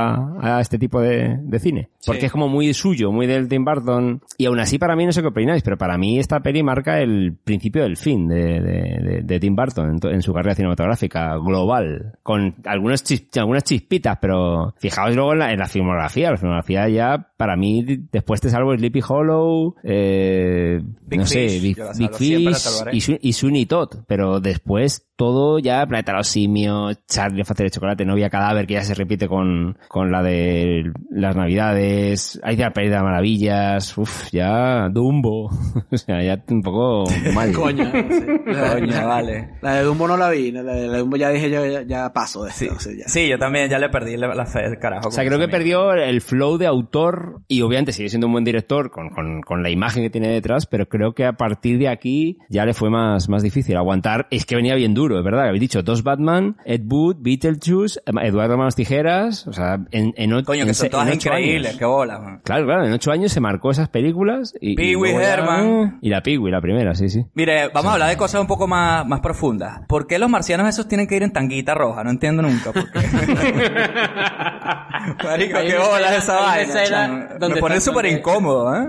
[0.42, 1.90] la- a este tipo de, de cine.
[2.06, 4.22] Porque es como muy suyo, muy del Tim Burton.
[4.38, 7.00] Y aún así para mí no sé qué opináis, pero para mí esta peli marca
[7.00, 12.14] el principio del fin de, de- de- de Tim Burton en, su carrera cinematográfica global.
[12.24, 16.32] Con algunas, chis- algunas chispitas, pero fijaos luego en la, en la filmografía.
[16.32, 17.86] La filmografía ya, para mí,
[18.22, 22.54] después te salvo Sleepy Hollow, eh, Big no sé, Fish, Big, la Big la Fish
[22.54, 22.98] salvaré.
[23.22, 28.06] y, Sweeney Todd, pero después todo ya Planeta los Simios, Charlie el Factory de Chocolate,
[28.06, 32.74] Novia Cadáver, que ya se repite con, con la de las Navidades, hay de la
[32.74, 35.50] Pérdida de Maravillas, uff, ya Dumbo,
[35.92, 37.52] o sea, ya un poco mal.
[37.54, 37.86] Coño.
[37.86, 38.26] sí.
[38.46, 39.50] La, Coño, vale.
[39.62, 40.52] la de Dumbo no la vi.
[40.52, 42.66] La de, la de Dumbo ya dije yo, ya, ya paso de esto.
[42.66, 43.08] Sí, o sea, ya.
[43.08, 45.10] sí, yo también ya le perdí la, fe carajo.
[45.10, 48.44] O sea, creo que perdió el flow de autor y obviamente sigue siendo un buen
[48.44, 51.88] director con, con, con la imagen que tiene detrás, pero creo que a partir de
[51.90, 54.28] aquí ya le fue más, más difícil aguantar.
[54.30, 58.58] Es que venía bien duro, es verdad, habéis dicho dos Batman, Ed Wood, Beetlejuice, Eduardo
[58.58, 61.70] Manos Tijeras, o sea, en, en, o- Coño, que en son todas en ocho increíbles,
[61.70, 61.80] años.
[61.80, 62.42] qué bola, man.
[62.44, 64.76] Claro, claro, en ocho años se marcó esas películas y...
[64.94, 66.00] luego ya- Herman.
[66.02, 67.26] Y la Pee-wee, la primera, sí, sí.
[67.34, 69.82] Mire, vamos a hablar de cosas un poco más, más profundas.
[69.88, 72.04] ¿Por qué los marcianos esos tienen que ir en tanguita roja?
[72.04, 73.00] No entiendo nunca por qué.
[75.24, 77.30] Marico, qué bola esa vaina.
[77.40, 78.88] donde Me pone está- súper incómodo, ¿eh?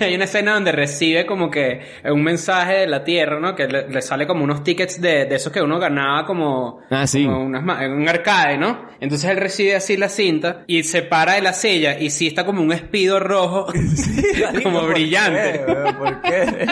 [0.00, 3.54] Hay una escena donde recibe como que un mensaje de la Tierra, ¿no?
[3.54, 7.06] Que le, le sale como unos tickets de, de esos que uno ganaba como, Ah,
[7.06, 7.24] sí.
[7.24, 8.86] como unas un arcade, ¿no?
[9.00, 12.44] Entonces él recibe así la cinta y se para de la silla y sí está
[12.46, 13.66] como un espido rojo,
[14.62, 15.64] como ¿por brillante.
[15.66, 15.92] qué?
[15.98, 16.66] ¿Por qué?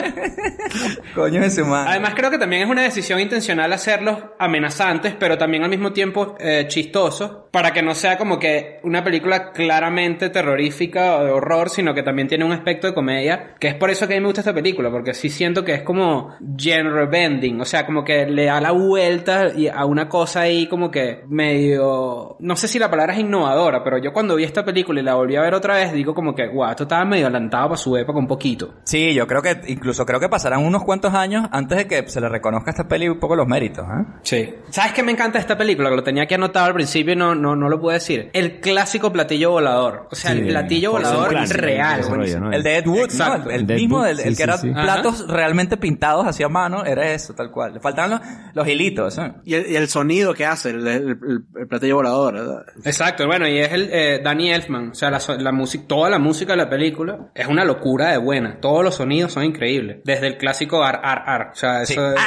[1.14, 1.90] Coño de su madre.
[1.92, 6.34] Además creo que también es una decisión intencional hacerlos amenazantes, pero también al mismo tiempo
[6.40, 11.63] eh, chistosos, para que no sea como que una película claramente terrorífica o de horror,
[11.68, 14.20] sino que también tiene un aspecto de comedia, que es por eso que a mí
[14.20, 18.04] me gusta esta película, porque sí siento que es como genre bending, o sea, como
[18.04, 22.78] que le da la vuelta a una cosa ahí como que medio, no sé si
[22.78, 25.54] la palabra es innovadora, pero yo cuando vi esta película y la volví a ver
[25.54, 28.74] otra vez, digo como que, guau, esto estaba medio adelantado para su época un poquito.
[28.84, 32.20] Sí, yo creo que incluso creo que pasarán unos cuantos años antes de que se
[32.20, 34.04] le reconozca a esta peli un poco los méritos, ¿eh?
[34.22, 34.54] Sí.
[34.70, 35.90] ¿Sabes qué me encanta esta película?
[35.90, 38.30] Que lo tenía que anotar al principio y no, no, no lo pude decir.
[38.32, 40.08] El clásico platillo volador.
[40.10, 42.00] O sea, Sí, el platillo volador real.
[42.00, 42.52] ese rollo, ¿no?
[42.52, 43.38] El de Ed Wood, Exacto.
[43.38, 43.50] ¿no?
[43.50, 44.72] El, el El de Ed mismo, Wood, el, el sí, que era sí, sí.
[44.74, 47.74] platos realmente pintados hacia mano, era eso, tal cual.
[47.74, 48.20] Le faltaban los,
[48.54, 49.32] los hilitos, ¿eh?
[49.44, 52.62] Y el, y el sonido que hace, el, el, el- el platillo volador, ¿verdad?
[52.84, 53.26] Exacto.
[53.26, 54.90] Bueno, y es el eh, Danny Elfman.
[54.90, 58.18] O sea, la, la música, toda la música de la película es una locura de
[58.18, 58.58] buena.
[58.60, 59.98] Todos los sonidos son increíbles.
[60.04, 61.50] Desde el clásico ar, ar, ar.
[61.52, 62.20] O sea, eso es...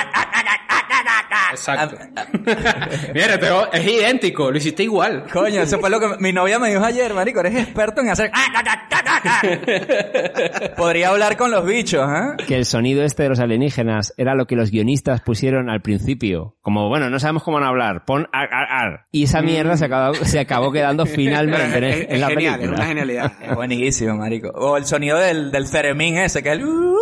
[1.51, 1.97] Exacto.
[3.13, 4.51] Mira, pero es idéntico.
[4.51, 5.25] Lo hiciste igual.
[5.31, 8.31] Coño, eso fue lo que mi novia me dijo ayer, marico, eres experto en hacer...
[10.77, 12.43] Podría hablar con los bichos, ¿eh?
[12.47, 16.55] que el sonido este de los alienígenas era lo que los guionistas pusieron al principio.
[16.61, 19.07] Como, bueno, no sabemos cómo van a hablar, pon ar, ar, ar.
[19.11, 22.53] Y esa mierda se acabó, se acabó quedando finalmente en, es, en es la genial,
[22.53, 22.77] es película.
[22.77, 23.31] una genialidad.
[23.41, 24.49] Es buenísimo, marico.
[24.49, 26.65] O el sonido del, del ceremín ese, que es el...
[26.65, 26.97] uh,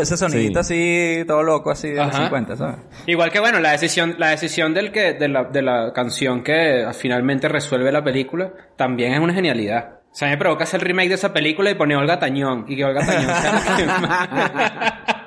[0.00, 2.24] ese sonidito así, todo loco, así de los Ajá.
[2.24, 2.76] 50, ¿sabes?
[3.06, 6.86] Igual que bueno, la decisión, la decisión del que, de la, de la canción que
[6.92, 10.00] finalmente resuelve la película, también es una genialidad.
[10.12, 12.66] O sea, me provoca hacer el remake de esa película y poner Olga Tañón.
[12.68, 15.00] Y que Olga Tañón sea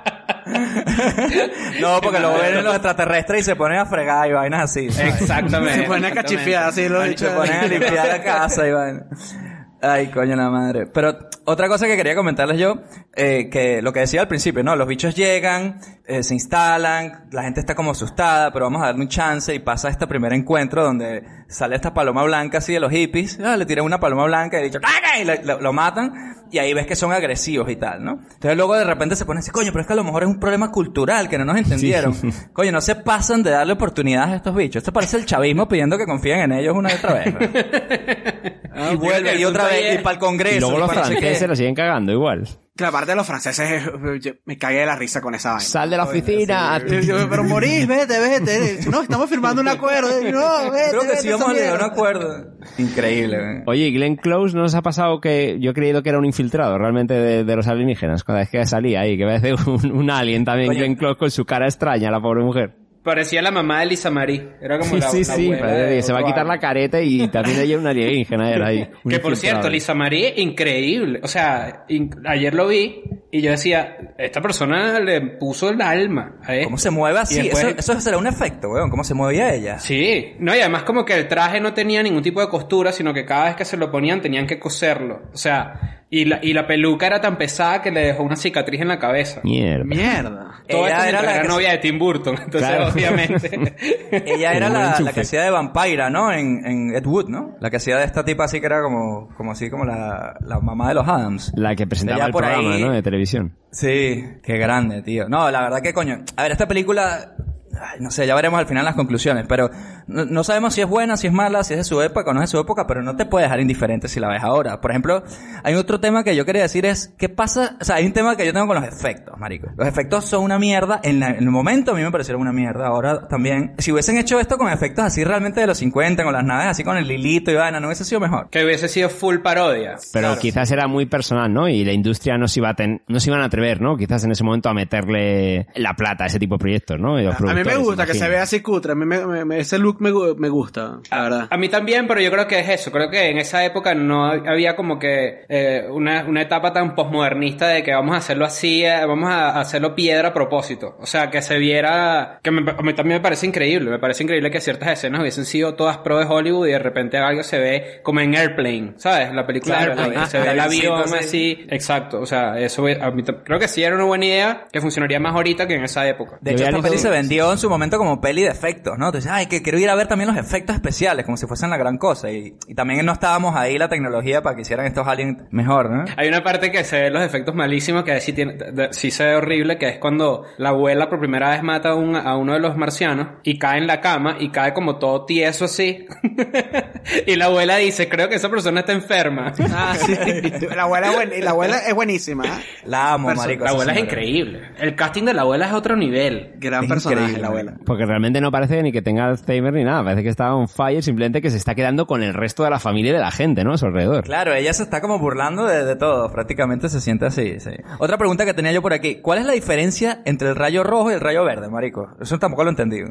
[1.81, 4.89] No, porque luego vienen los extraterrestres y se ponen a fregar y vainas así.
[4.89, 5.21] ¿sabes?
[5.21, 5.81] Exactamente.
[5.81, 9.37] Se ponen a cachifiar así los Se ponen a limpiar la casa y vainas.
[9.81, 10.87] Ay, coño la madre.
[10.87, 11.17] Pero
[11.49, 12.75] otra cosa que quería comentarles yo,
[13.15, 14.75] eh, que lo que decía al principio, ¿no?
[14.75, 19.01] Los bichos llegan, eh, se instalan, la gente está como asustada, pero vamos a darle
[19.01, 22.91] un chance y pasa este primer encuentro donde sale esta paloma blanca así de los
[22.91, 25.19] hippies, ah, le tiran una paloma blanca y el bicho, ¡caga!
[25.21, 28.11] y le- lo, lo matan y ahí ves que son agresivos y tal, ¿no?
[28.21, 30.29] Entonces luego de repente se pone así, coño, pero es que a lo mejor es
[30.29, 32.13] un problema cultural que no nos entendieron.
[32.53, 34.77] Coño, no se pasan de darle oportunidades a estos bichos.
[34.81, 37.33] Esto parece el chavismo pidiendo que confíen en ellos una y otra vez.
[37.33, 38.91] ¿no?
[38.93, 40.55] y vuelve y otra vez y para el Congreso.
[40.55, 41.01] Y luego los para
[41.37, 42.47] franceses lo siguen cagando igual.
[42.79, 43.83] La parte de los franceses,
[44.21, 45.61] yo me cagué de la risa con esa vaina.
[45.65, 46.79] Sal de la oficina.
[46.85, 48.79] Yo- yo, pero morís, vete, vete.
[48.91, 50.09] No, estamos firmando un acuerdo.
[50.31, 52.45] No, vete, Creo que vete, sí vamos a llegar a un acuerdo.
[52.77, 53.63] Increíble, ¿eh?
[53.65, 56.25] Oye, ¿y Glenn Close no nos ha pasado que yo he creído que era un
[56.25, 58.23] infiltrado realmente de, de los alienígenas?
[58.23, 60.79] Cada vez que salía ahí, que parece un, un alien también, Coño.
[60.79, 62.75] Glenn Close con su cara extraña, la pobre mujer.
[63.07, 64.49] Parecía la mamá de Lisa Marie.
[64.61, 67.61] Era como Sí, la, sí, la sí, se va a quitar la careta y también
[67.61, 68.85] ella una alienígena era ahí.
[69.09, 71.21] Que por cierto, Lisa Marie, increíble.
[71.23, 76.35] O sea, in- ayer lo vi y yo decía, esta persona le puso el alma
[76.43, 76.65] a esto.
[76.65, 77.41] ¿Cómo se mueve así?
[77.43, 78.89] Después- Eso, eso será un efecto, weón.
[78.89, 79.79] ¿Cómo se movía ella?
[79.79, 83.13] Sí, no, y además como que el traje no tenía ningún tipo de costura, sino
[83.13, 85.21] que cada vez que se lo ponían tenían que coserlo.
[85.33, 88.79] O sea, Y la, y la peluca era tan pesada que le dejó una cicatriz
[88.79, 89.41] en la cabeza.
[89.43, 89.83] Mierda.
[89.83, 90.51] Mierda.
[90.69, 92.35] Todo Ella esto era la era novia de Tim Burton.
[92.45, 92.87] Entonces, Claro.
[92.93, 93.75] obviamente.
[94.25, 96.31] Ella era la, la que hacía de vampira, ¿no?
[96.31, 97.57] En, en Ed Wood, ¿no?
[97.59, 100.59] La que hacía de esta tipa así que era como, como así, como la, la
[100.61, 101.51] mamá de los Adams.
[101.55, 102.91] La que presentaba Ella el por programa, ahí- ¿no?
[102.93, 103.57] De televisión.
[103.71, 105.27] Sí, qué grande, tío.
[105.27, 106.23] No, la verdad que coño.
[106.37, 107.33] A ver, esta película,
[107.81, 109.69] ay, no sé, ya veremos al final las conclusiones, pero
[110.07, 112.33] no, no sabemos si es buena, si es mala, si es de su época o
[112.33, 114.81] no es de su época, pero no te puede dejar indiferente si la ves ahora.
[114.81, 115.23] Por ejemplo,
[115.63, 117.77] hay otro tema que yo quería decir es, ¿qué pasa?
[117.81, 119.67] O sea, hay un tema que yo tengo con los efectos, marico.
[119.77, 120.99] Los efectos son una mierda.
[121.03, 122.87] En, la- en el momento a mí me parecieron una mierda.
[122.87, 123.73] Ahora también.
[123.77, 126.83] Si hubiesen hecho esto con efectos así realmente de los 50, con las naves así
[126.83, 128.49] con el lilito y vaina, no hubiese sido mejor.
[128.49, 129.95] que hubiese sido full parodia.
[130.13, 131.67] Pero quizás era muy personal, ¿no?
[131.69, 133.97] Y la industria no se iba a ten- no se iban a atrever, ¿no?
[133.97, 137.19] Quizás en ese momento a meterle la plata a ese tipo de proyectos, ¿no?
[137.19, 138.91] Y los A mí me gusta que se vea así cutre.
[138.93, 141.47] A mí me, me- me- ese look me, me gusta, la verdad.
[141.49, 142.91] A mí también, pero yo creo que es eso.
[142.91, 147.67] Creo que en esa época no había como que eh, una, una etapa tan posmodernista
[147.67, 150.95] de que vamos a hacerlo así, eh, vamos a hacerlo piedra a propósito.
[150.99, 152.39] O sea, que se viera...
[152.43, 153.89] Que me- a mí también me parece increíble.
[153.91, 157.17] Me parece increíble que ciertas escenas hubiesen sido todas pro de Hollywood y de repente
[157.17, 159.33] algo se ve como en Airplane, ¿sabes?
[159.33, 161.15] La película Claro, de el- se ve el avión así.
[161.17, 161.65] así.
[161.69, 162.19] Exacto.
[162.21, 165.33] O sea, eso a mí creo que sí era una buena idea que funcionaría más
[165.33, 166.37] ahorita que en esa época.
[166.41, 169.07] De hecho, esta se vendió en su momento como peli de efectos, ¿no?
[169.07, 171.77] Entonces, ay, que quiero ir a ver también los efectos especiales, como si fuesen la
[171.77, 172.31] gran cosa.
[172.31, 176.05] Y, y también no estábamos ahí la tecnología para que hicieran estos aliens mejor, ¿no?
[176.17, 179.11] Hay una parte que se ve los efectos malísimos que sí, tiene, de- de- sí
[179.11, 182.35] se ve horrible, que es cuando la abuela por primera vez mata a, un- a
[182.37, 186.05] uno de los marcianos y cae en la cama y cae como todo tieso así.
[187.25, 189.53] y la abuela dice, creo que esa persona está enferma.
[189.73, 190.13] Ah, sí.
[190.75, 192.45] La abuela la abuela es buenísima.
[192.45, 192.49] ¿eh?
[192.85, 193.63] La amo, marico.
[193.63, 194.61] la abuela es increíble.
[194.79, 196.53] El casting de la abuela es otro nivel.
[196.57, 197.73] Gran Es personaje, la abuela.
[197.85, 200.03] Porque realmente no parece ni que tenga Alzheimer ni nada.
[200.03, 202.79] Parece que está on fire, simplemente que se está quedando con el resto de la
[202.79, 203.73] familia y de la gente, ¿no?
[203.73, 204.23] A su alrededor.
[204.23, 207.71] Claro, ella se está como burlando de, de todo, prácticamente se siente así, sí.
[207.99, 211.11] Otra pregunta que tenía yo por aquí, ¿cuál es la diferencia entre el rayo rojo
[211.11, 212.09] y el rayo verde, marico?
[212.21, 213.07] Eso tampoco lo he entendido.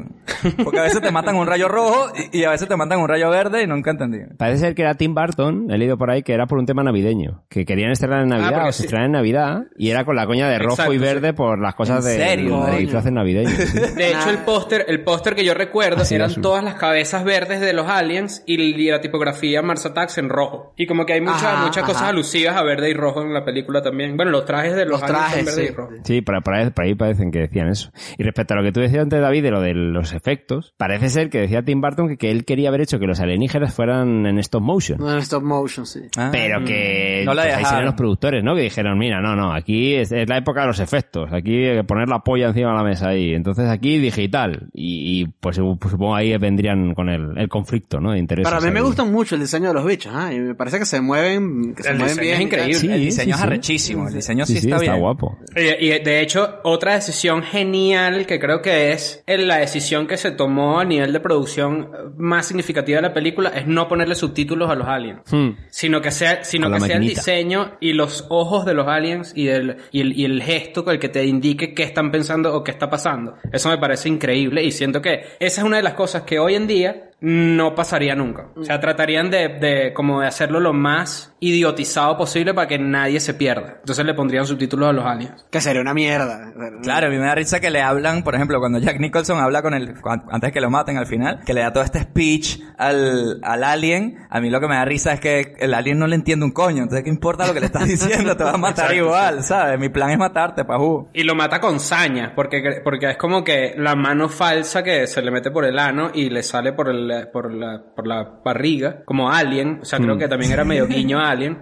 [0.64, 3.08] Porque a veces te matan un rayo rojo y, y a veces te matan un
[3.08, 4.28] rayo verde y nunca he entendido.
[4.38, 6.82] Parece ser que era Tim Burton, he leído por ahí, que era por un tema
[6.82, 7.42] navideño.
[7.48, 8.84] Que querían estrenar en Navidad porque o se sí.
[8.84, 11.02] estrenar en Navidad y era con la coña de rojo Exacto, y sí.
[11.04, 12.48] verde por las cosas ¿En de serio?
[12.66, 13.52] los disfraces navideños.
[13.52, 13.78] sí.
[13.96, 16.42] De hecho, el póster, el póster que yo recuerdo Así eran azul.
[16.42, 18.56] todas las cabezas verdes de los aliens y,
[18.90, 20.72] la tipografía Mars Attacks en rojo.
[20.76, 22.10] Y como que hay muchas, Ajá, muchas cosas ajá.
[22.10, 24.16] alusivas a verde y rojo en la película también.
[24.16, 25.72] Bueno, los trajes de los, Los aliens son trajes, verde sí.
[25.72, 25.90] y rojo.
[26.04, 27.90] Sí, por, por ahí, por ahí parecen que decían eso.
[28.18, 31.08] Y respecto a lo que tú decías antes, David, de lo de los efectos, parece
[31.08, 34.26] ser que decía Tim Burton que, que él quería haber hecho que los alienígenas fueran
[34.26, 34.98] en stop motion.
[34.98, 36.00] No en stop motion, sí.
[36.16, 38.54] Ah, Pero que No la pues ahí serían los productores, ¿no?
[38.54, 41.76] Que dijeron, mira, no, no, aquí es, es la época de los efectos, aquí hay
[41.78, 43.34] que poner la polla encima de la mesa ahí.
[43.34, 44.68] Entonces aquí digital.
[44.72, 48.12] Y, y, pues, pues supongo ahí vendrían con el, el conflicto, ¿no?
[48.12, 48.48] De intereses.
[48.50, 48.84] Pero a mí me ahí.
[48.86, 50.32] gusta mucho el diseño de los bichos, ¿ah?
[50.32, 52.34] Y me parece que se mueven, que se El mueven diseño bien.
[52.34, 52.74] es increíble.
[52.74, 53.42] Sí, el diseño sí, es sí.
[53.42, 55.00] arrechísimo, el diseño sí, Sí, sí, está está, bien.
[55.02, 55.38] guapo.
[55.54, 60.16] Y, y, de hecho, otra decisión genial que creo que es el- la decisión que
[60.16, 64.14] se tomó a nivel de producción eh, más significativa de la película es no ponerle
[64.14, 65.20] subtítulos a los aliens.
[65.30, 65.50] Hmm.
[65.70, 69.48] Sino que sea, sino que sea el diseño y los ojos de los aliens y
[69.48, 72.62] el, y el, y el gesto con el que te indique qué están pensando o
[72.64, 73.34] qué está pasando.
[73.52, 76.54] Eso me parece increíble y siento que esa es una de las cosas que hoy
[76.54, 78.48] en día no pasaría nunca.
[78.56, 83.20] O sea, tratarían de, de como de hacerlo lo más idiotizado posible para que nadie
[83.20, 83.76] se pierda.
[83.80, 85.46] Entonces le pondrían subtítulos a los aliens.
[85.50, 86.52] Que sería una mierda.
[86.82, 89.62] Claro, a mí me da risa que le hablan, por ejemplo, cuando Jack Nicholson habla
[89.62, 89.94] con el,
[90.30, 94.26] antes que lo maten al final, que le da todo este speech al, al alien,
[94.30, 96.52] a mí lo que me da risa es que el alien no le entiende un
[96.52, 99.42] coño, entonces qué importa lo que le estás diciendo, te va a matar Exacto, igual,
[99.42, 99.78] ¿sabes?
[99.78, 101.08] Mi plan es matarte, pajú.
[101.12, 105.22] Y lo mata con saña, porque, porque es como que la mano falsa que se
[105.22, 109.04] le mete por el ano y le sale por, el, por, la, por la barriga,
[109.04, 109.80] como Alien.
[109.82, 111.58] O sea, creo que también era medio guiño a Alien.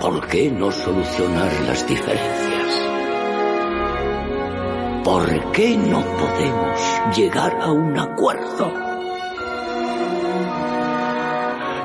[0.00, 2.52] ¿Por qué no solucionar las diferencias?
[5.04, 8.72] ¿Por qué no podemos llegar a un acuerdo?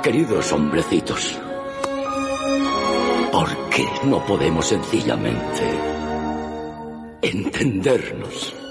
[0.04, 1.40] Queridos hombrecitos,
[3.32, 5.64] ¿por qué no podemos sencillamente
[7.22, 8.67] entendernos?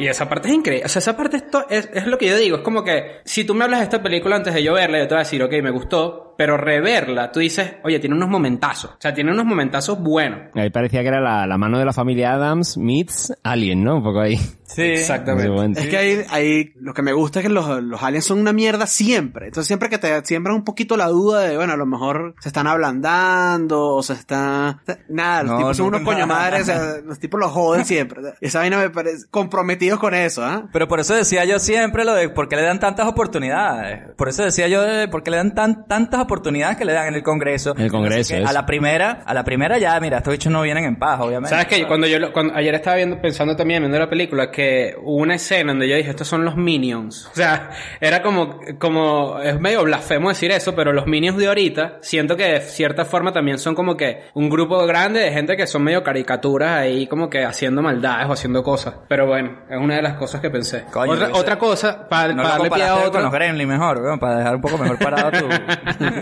[0.00, 0.86] Y esa parte es increíble.
[0.86, 2.56] O sea, esa parte esto es, es lo que yo digo.
[2.56, 5.06] Es como que si tú me hablas de esta película antes de yo verla, yo
[5.06, 6.29] te voy a decir, ok, me gustó.
[6.40, 8.92] Pero reverla, tú dices, oye, tiene unos momentazos.
[8.92, 10.40] O sea, tiene unos momentazos buenos.
[10.54, 13.96] Ahí parecía que era la, la mano de la familia Adams meets Alien, ¿no?
[13.96, 14.38] Un poco ahí.
[14.64, 14.82] Sí.
[14.82, 15.80] Exactamente.
[15.80, 18.52] Es que ahí, ahí lo que me gusta es que los, los aliens son una
[18.52, 19.48] mierda siempre.
[19.48, 22.48] Entonces siempre que te siembran un poquito la duda de, bueno, a lo mejor se
[22.48, 24.80] están ablandando o se está...
[25.08, 26.40] Nada, los No, tipos son unos coño nada.
[26.40, 28.22] madres, o sea, los tipos los joden siempre.
[28.40, 30.68] Esa vaina me parece comprometidos con eso, ¿ah?
[30.72, 34.14] Pero por eso decía yo siempre lo de por qué le dan tantas oportunidades.
[34.16, 36.92] Por eso decía yo de por qué le dan tan, tantas oportunidades oportunidades que le
[36.92, 37.74] dan en el Congreso.
[37.76, 40.84] En el Congreso, a la primera, a la primera ya, mira, estos bichos no vienen
[40.84, 41.50] en paz, obviamente.
[41.50, 41.86] ¿Sabes qué?
[41.86, 45.34] Cuando yo lo- cuando, ayer estaba viendo, pensando también viendo la película, que hubo una
[45.34, 47.26] escena donde yo dije, estos son los Minions.
[47.32, 51.98] O sea, era como, como, es medio blasfemo decir eso, pero los Minions de ahorita,
[52.00, 55.66] siento que de cierta forma también son como que un grupo grande de gente que
[55.66, 58.94] son medio caricaturas ahí, como que haciendo maldades o haciendo cosas.
[59.08, 60.84] Pero bueno, es una de las cosas que pensé.
[60.92, 63.10] Coño, otra, otra cosa, para, no para darle pie a otro.
[63.12, 65.48] con los Gremlins mejor, weón, para dejar un poco mejor parado tu...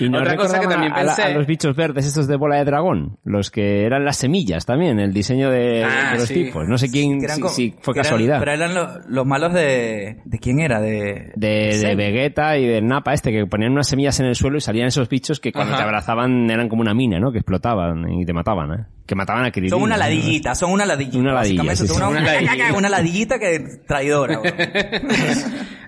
[0.00, 2.26] Y no Otra cosa que también a, a la- pensé- a los bichos verdes estos
[2.28, 6.18] de bola de dragón, los que eran las semillas también, el diseño de, Ah, de
[6.18, 6.34] los sí.
[6.44, 6.66] tipos.
[6.68, 8.38] No sé quién, si, como- si fue eran- casualidad.
[8.38, 10.18] pero eran los, los malos de...
[10.24, 10.80] ¿De quién era?
[10.80, 11.32] De...
[11.34, 11.94] de, de.
[11.96, 15.08] Vegeta y del Napa este, que ponían unas semillas en el suelo y salían esos
[15.08, 15.82] bichos que cuando Ajá.
[15.82, 17.32] te abrazaban eran como una mina, ¿no?
[17.32, 18.84] Que explotaban y te mataban, ¿eh?
[19.06, 19.52] Que mataban a.
[19.68, 20.00] Son una ¿no?
[20.00, 21.18] ladillita, son una ladillita.
[21.18, 22.02] Una ladilla, básicamente, sí, son sí.
[22.02, 22.72] Una, Una ladillita.
[22.76, 24.40] una ladillita que traidora.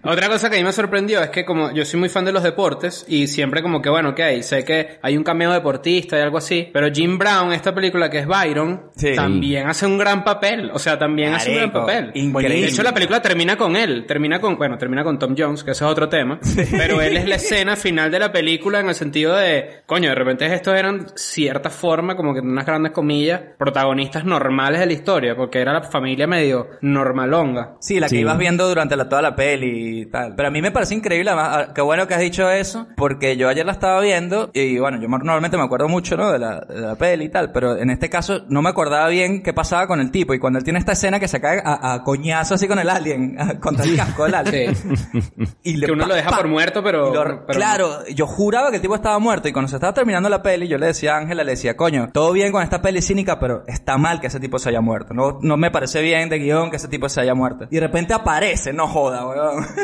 [0.05, 2.31] Otra cosa que a mí me sorprendió es que como yo soy muy fan de
[2.33, 6.21] los deportes y siempre como que bueno, ok, sé que hay un cameo deportista y
[6.21, 9.15] algo así, pero Jim Brown, esta película que es Byron, Sí.
[9.15, 12.11] también hace un gran papel, o sea, también hace un gran papel.
[12.15, 12.61] increíble.
[12.61, 15.73] De hecho la película termina con él, termina con, bueno, termina con Tom Jones, que
[15.73, 16.39] ese es otro tema,
[16.71, 20.15] pero él es la escena final de la película en el sentido de, coño, de
[20.15, 25.35] repente estos eran cierta forma, como que unas grandes comillas, protagonistas normales de la historia,
[25.35, 27.77] porque era la familia medio normalonga.
[27.81, 28.21] Sí, la que Sí.
[28.21, 30.35] ibas viendo durante la, toda la peli y tal.
[30.37, 33.39] Pero a mí me parece increíble, además, ah, qué bueno que has dicho eso, porque
[33.39, 36.31] yo ayer la estaba viendo y bueno, yo normalmente me acuerdo mucho, ¿no?
[36.33, 39.43] De la, de la peli y tal, pero en este caso no me acordaba bien
[39.43, 41.95] qué pasaba con el tipo y cuando él tiene esta escena que se cae a,
[41.95, 44.75] a coñazo así con el alien, a- contra el casco del alien.
[45.63, 47.11] Y le Que uno pa- lo deja pa- por muerto, pero...
[47.11, 49.95] y lo- pero claro, yo juraba que el tipo estaba muerto y cuando se estaba
[49.95, 52.83] terminando la peli, yo le decía a Ángela, le decía, coño, todo bien con esta
[52.83, 55.15] peli cínica, pero está mal que ese tipo se haya muerto.
[55.15, 57.67] No, no me parece bien de guion que ese tipo se haya muerto.
[57.71, 59.65] Y de repente aparece, no joda, weón.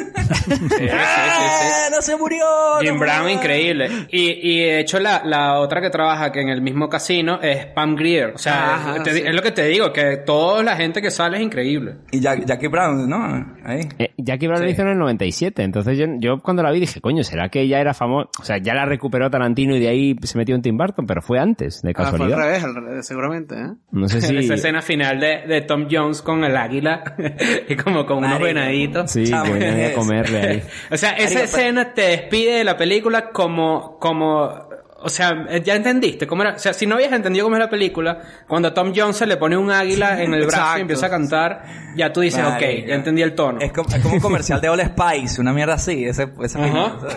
[0.44, 0.84] Sí, sí, sí, sí.
[0.84, 2.44] ¡Eh, ¡No se murió!
[2.80, 3.88] Jim no Brown, increíble.
[4.10, 7.66] Y, y de hecho, la, la otra que trabaja que en el mismo casino es
[7.66, 8.32] Pam Grier.
[8.34, 9.22] O sea, Ajá, te- sí.
[9.24, 11.96] es lo que te digo, que toda la gente que sale es increíble.
[12.10, 13.24] Y Jack- Jackie Brown, ¿no?
[13.64, 13.80] Ahí.
[13.98, 14.72] Eh, Jackie Brown lo Sí.
[14.72, 17.78] hizo en el 97, entonces yo, yo cuando la vi dije, coño, ¿será que ya
[17.78, 18.28] era famoso?
[18.40, 21.22] O sea, ya la recuperó Tarantino y de ahí se metió en Tim Burton, pero
[21.22, 22.38] fue antes, de Ah, fue al casualidad.
[22.38, 23.72] revés, al revés, seguramente, ¿eh?
[23.92, 24.36] No sé si...
[24.36, 27.14] Esa escena final de, de Tom Jones con el águila
[27.68, 29.10] y como con unos venaditos.
[29.10, 30.62] Sí, venían a comerle ahí.
[30.90, 34.63] O sea, esa Marico, escena te despide de la película como, como,
[35.04, 37.60] o sea, eh, ya entendiste cómo era, o sea, si no habías entendido cómo es
[37.60, 40.78] la película, cuando a Tom Jones se le pone un águila en el brazo Exacto.
[40.78, 41.64] y empieza a cantar,
[41.96, 42.56] ya tú dices, Marico.
[42.82, 43.58] ok, ya entendí el tono.
[43.60, 46.72] Es como, es como un comercial de All Spice, una mierda así, ese, ese ¿sabes?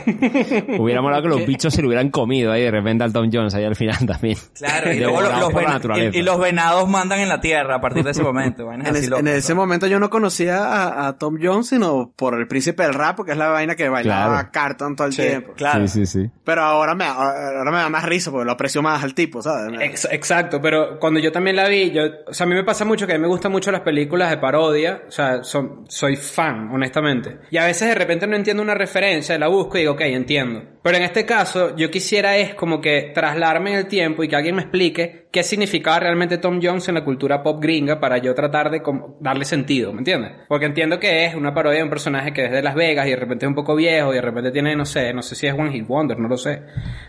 [0.80, 3.54] Hubiera molado que los bichos se lo hubieran comido ahí de repente al Tom Jones
[3.56, 4.38] ahí al final también.
[4.54, 8.04] Claro, y luego los, la y, y los venados mandan en la tierra a partir
[8.04, 8.72] de ese momento.
[8.72, 9.56] En, es- locas, en ese ¿sabes?
[9.56, 13.32] momento yo no conocía a, a Tom Jones, sino por el príncipe del rap, porque
[13.32, 14.50] es la vaina que bailaba Claro.
[14.52, 15.54] Carton todo el Sí, tiempo.
[15.56, 15.88] Claro.
[15.88, 16.30] Sí, sí, sí.
[16.44, 19.72] Pero ahora me, ahora me da más risa porque lo aprecio más al tipo, ¿sabes?
[19.72, 22.64] Me- Ex- exacto, pero cuando yo también la vi, yo, o sea, a mí me
[22.64, 25.86] pasa mucho que a mí me gustan mucho las películas de parodia, o sea, son,
[25.88, 27.38] soy fan, honestamente.
[27.52, 30.64] Y a veces de repente no entiendo una referencia, la busco y digo, ok, entiendo.
[30.84, 34.36] Pero en este caso, yo quisiera es como que trasladarme en el tiempo y que
[34.38, 38.34] alguien me explique qué significaba realmente Tom Jones en la cultura pop gringa para yo
[38.34, 40.32] tratar de como darle sentido, ¿me entiendes?
[40.48, 43.12] Porque entiendo que es una parodia de un personaje que es de Las Vegas y
[43.12, 45.46] de repente es un poco viejo y de repente tiene, no sé, no sé si
[45.46, 46.64] es One Hit Wonder, no lo sé.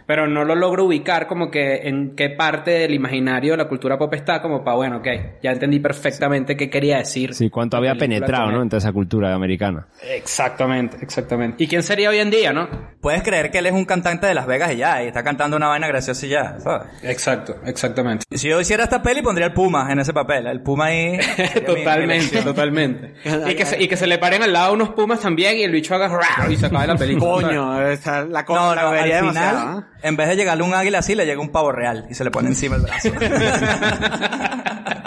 [0.07, 3.97] Pero no lo logro ubicar como que en qué parte del imaginario de la cultura
[3.97, 5.09] pop está como para, bueno, ok,
[5.43, 7.33] ya entendí perfectamente qué quería decir.
[7.33, 8.61] Sí, cuánto había penetrado, ¿no?
[8.61, 9.87] En toda esa cultura americana.
[10.07, 11.65] Exactamente, exactamente.
[11.65, 12.69] ¿Y quién sería hoy en día, no?
[13.01, 15.57] Puedes creer que él es un cantante de Las Vegas y ya, y está cantando
[15.57, 16.89] una vaina graciosa y ya, ¿sabes?
[17.03, 18.18] Exacto, exactamente.
[18.31, 20.47] Si yo hiciera esta peli, pondría el Puma en ese papel.
[20.47, 21.19] El Puma ahí.
[21.67, 23.15] totalmente, totalmente.
[23.49, 25.73] Y que, se, y que se le paren al lado unos pumas también y el
[25.73, 26.51] bicho haga ¡rau!
[26.51, 27.31] y se acabe la película.
[27.49, 29.83] Coño, esa- la cosa No, la no, al vería final, ¿eh?
[30.09, 32.31] en vez de llegarle un águila así, le llega un pavo real y se le
[32.31, 33.09] pone encima el brazo.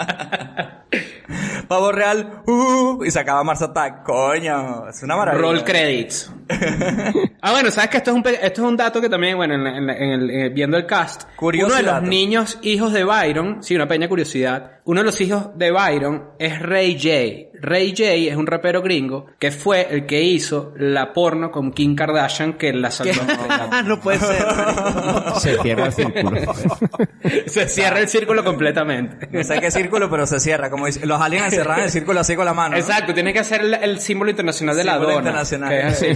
[1.72, 4.02] pavo real, uh, y se acaba Mars Attack.
[4.04, 5.40] Coño, es una maravilla.
[5.42, 6.30] Roll credits.
[7.40, 9.66] ah, bueno, sabes que esto es un, esto es un dato que también, bueno, en,
[9.66, 12.06] en en el, eh, viendo el cast, Curioso uno de los dato.
[12.06, 16.60] niños hijos de Byron, sí, una pequeña curiosidad, uno de los hijos de Byron es
[16.60, 17.51] Ray J.
[17.62, 21.94] Ray J es un rapero gringo que fue el que hizo la porno con Kim
[21.94, 23.12] Kardashian que la salvó.
[23.48, 24.44] Ah, no puede ser.
[25.38, 26.54] Se cierra el círculo.
[27.46, 29.28] Se cierra el círculo completamente.
[29.30, 30.70] No sé qué círculo, pero se cierra.
[30.70, 32.72] Como dice- los aliens encerraban el círculo así con la mano.
[32.72, 32.76] ¿no?
[32.78, 35.20] Exacto, tienes que hacer el, el símbolo internacional de la Símbolo dona.
[35.30, 35.72] internacional.
[35.86, 36.06] así.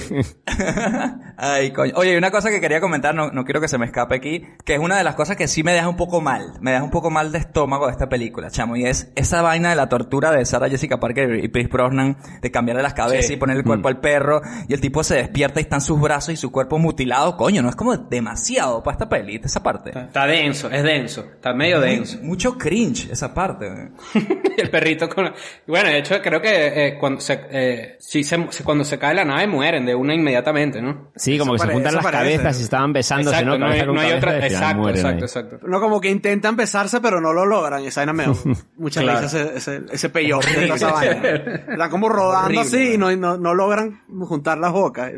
[1.37, 1.93] Ay, coño.
[1.97, 4.47] Oye, hay una cosa que quería comentar, no, no quiero que se me escape aquí,
[4.65, 6.55] que es una de las cosas que sí me deja un poco mal.
[6.61, 8.77] Me deja un poco mal de estómago de esta película, chamo.
[8.77, 12.51] Y es esa vaina de la tortura de Sarah Jessica Parker y Pierce Brosnan de
[12.51, 13.35] cambiarle las cabezas Sí.
[13.35, 13.69] y ponerle el Mm.
[13.69, 16.79] cuerpo al perro y el tipo se despierta y están sus brazos y su cuerpo
[16.79, 17.37] mutilado.
[17.37, 19.91] Coño, no es como demasiado para esta peli, esa parte.
[19.91, 21.21] Está denso, es denso.
[21.35, 22.19] Está medio denso.
[22.23, 23.91] Mucho cringe esa parte.
[24.57, 25.33] el perrito con...
[25.67, 29.25] Bueno, de hecho, creo que eh, cuando, se, eh, sí se, cuando se cae la
[29.25, 31.11] nave mueren de una inmediatamente, ¿no?
[31.17, 32.37] Sí, como que se juntan eso las parece.
[32.37, 33.67] cabezas y estaban besándose, Exacto, ¿no?
[33.67, 34.33] no hay, no hay otra...
[34.33, 35.23] final Exacto, mueren exacto, ahí.
[35.23, 35.69] exacto.
[35.69, 37.83] No, como que intentan besarse, pero no lo logran.
[37.83, 38.33] Y esa vaina me da
[38.77, 39.21] mucha Claro.
[39.23, 40.07] risa ese, ese, ese
[40.75, 41.23] esa vaina.
[41.73, 45.13] Están como rodando Horrible, así y no, no, no logran juntar las bocas.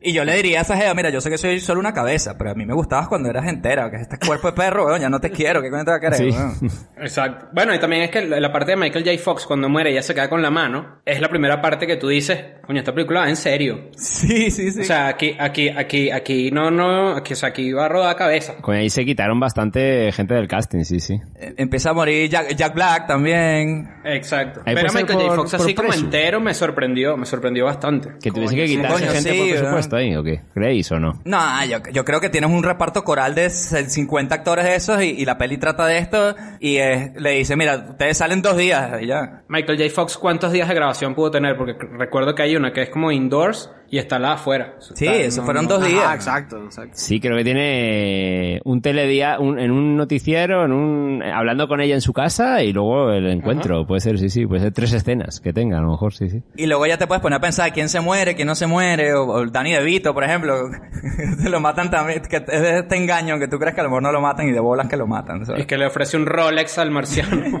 [0.00, 2.36] Y yo le diría a esa jeva, mira, yo sé que soy solo una cabeza,
[2.38, 5.08] pero a mí me gustabas cuando eras entera, que este cuerpo de perro, weón, ya
[5.08, 6.30] no te quiero, ¿qué coño te va a querer, Sí.
[6.30, 6.54] weón?
[6.98, 7.46] Exacto.
[7.52, 9.18] Bueno, y también es que la parte de Michael J.
[9.22, 11.96] Fox cuando muere y ya se queda con la mano, es la primera parte que
[11.96, 13.90] tú dices, coño, esta película va en serio.
[13.96, 14.80] Sí, sí, sí.
[14.80, 18.16] O sea, aquí, aquí, aquí, aquí, no, no, aquí, o sea, aquí va a rodar
[18.16, 18.54] cabeza.
[18.60, 21.20] Con ahí se quitaron bastante gente del casting, sí, sí.
[21.36, 23.88] Eh, Empieza a morir Jack, Jack Black también.
[24.04, 24.60] Exacto.
[24.66, 25.36] Ahí Pero Michael J.
[25.36, 28.10] por- Por así como entero me sorprendió, me sorprendió bastante.
[28.22, 29.60] Que tuviese que quitarse gente sí, por ¿verdad?
[29.60, 30.42] presupuesto ahí, ¿o qué?
[30.52, 31.20] ¿Creéis o no?
[31.24, 35.10] No, yo, yo creo que tienes un reparto coral de 50 actores de esos y,
[35.10, 39.02] y la peli trata de esto y eh, le dice, mira, ustedes salen dos días
[39.02, 39.42] y ya.
[39.48, 39.90] Michael J.
[39.90, 41.56] Fox, ¿cuántos días de grabación pudo tener?
[41.56, 44.74] Porque recuerdo que hay una que es como indoors y está la afuera.
[44.80, 45.74] Sí, Está- eso no, fueron no.
[45.78, 46.02] dos días.
[46.04, 46.94] Ah, exacto, exacto.
[46.94, 51.94] Sí, creo que tiene un teledía, un, en un noticiero, en un, hablando con ella
[51.94, 53.86] en su casa y luego el encuentro.
[53.86, 56.42] Puede ser, sí, sí, puede ser tres escenas que tenga, a lo mejor, sí, sí.
[56.56, 59.14] Y luego ya te puedes poner a pensar quién se muere, quién no se muere,
[59.14, 60.70] o, o Danny DeVito, por ejemplo,
[61.42, 63.90] te lo matan también, que es de este engaño que tú crees que a lo
[63.90, 65.46] mejor no lo matan y de bolas que lo matan.
[65.46, 65.60] ¿sabes?
[65.60, 67.30] Es que le ofrece un Rolex al marciano.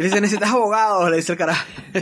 [0.00, 1.62] Y le dice, necesitas abogados, le dice el carajo.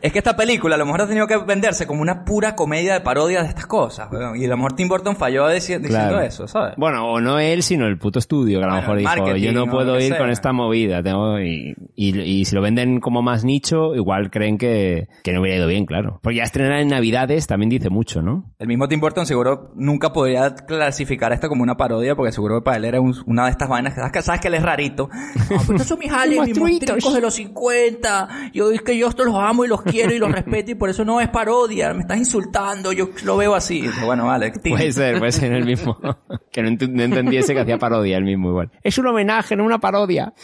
[0.00, 2.94] Es que esta película a lo mejor ha tenido que venderse como una pura comedia
[2.94, 4.36] de parodia de estas cosas, weón.
[4.40, 6.20] Y a lo mejor Tim Burton falló dici- diciendo Claro.
[6.20, 6.74] eso, ¿sabes?
[6.76, 9.66] Bueno, o no él, sino el puto estudio, que a lo mejor dijo, yo no
[9.66, 10.18] puedo ir sea.
[10.18, 14.56] con esta movida, tengo, y, y, y si lo venden como más nicho, igual creen
[14.56, 16.20] que, que no hubiera ido bien, claro.
[16.22, 18.52] Porque ya estrenar en Navidades también dice mucho, ¿no?
[18.60, 22.64] El mismo Tim Burton seguro nunca podría clasificar esto como una parodia porque seguro que
[22.64, 24.62] para él era un- una de estas vainas que sabes que, sabes que él es
[24.62, 25.08] rarito.
[25.50, 28.28] Ah, pero estos son mis aliens, mis monstruos de los 50.
[28.52, 30.90] Yo es que yo estos los amo y los quiero y los respeto y por
[30.90, 31.92] eso no es parodia.
[31.94, 33.84] Me estás insultando, yo lo veo así.
[34.04, 34.50] Bueno, vale.
[34.50, 34.76] Tim.
[34.76, 35.98] Puede ser, puede ser el mismo.
[36.52, 38.70] que no, ent- no entendiese que hacía parodia el mismo igual.
[38.82, 40.32] Es un homenaje, no una parodia.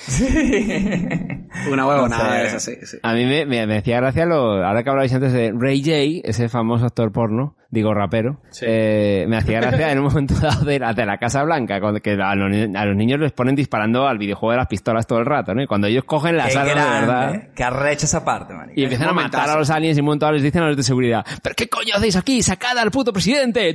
[1.71, 2.79] Una huevonada No sé.
[2.81, 2.97] sí, sí.
[3.03, 6.29] A mí me, me, me hacía gracia lo, ahora que hablabais antes de Ray J,
[6.29, 10.79] ese famoso actor porno, digo rapero, eh, me hacía gracia en un momento dado de
[10.81, 14.07] la, de la Casa Blanca, cuando que a los, a los niños les ponen disparando
[14.07, 15.63] al videojuego de las pistolas todo el rato, ¿no?
[15.63, 18.71] Y cuando ellos cogen las Qué armas de grande, verdad Que arrecha esa parte, man.
[18.75, 20.83] y empiezan a matar a los aliens y un montón les dicen a los de
[20.83, 22.43] seguridad, ¿pero qué coño hacéis aquí?
[22.43, 23.75] ¡Sacad al puto presidente!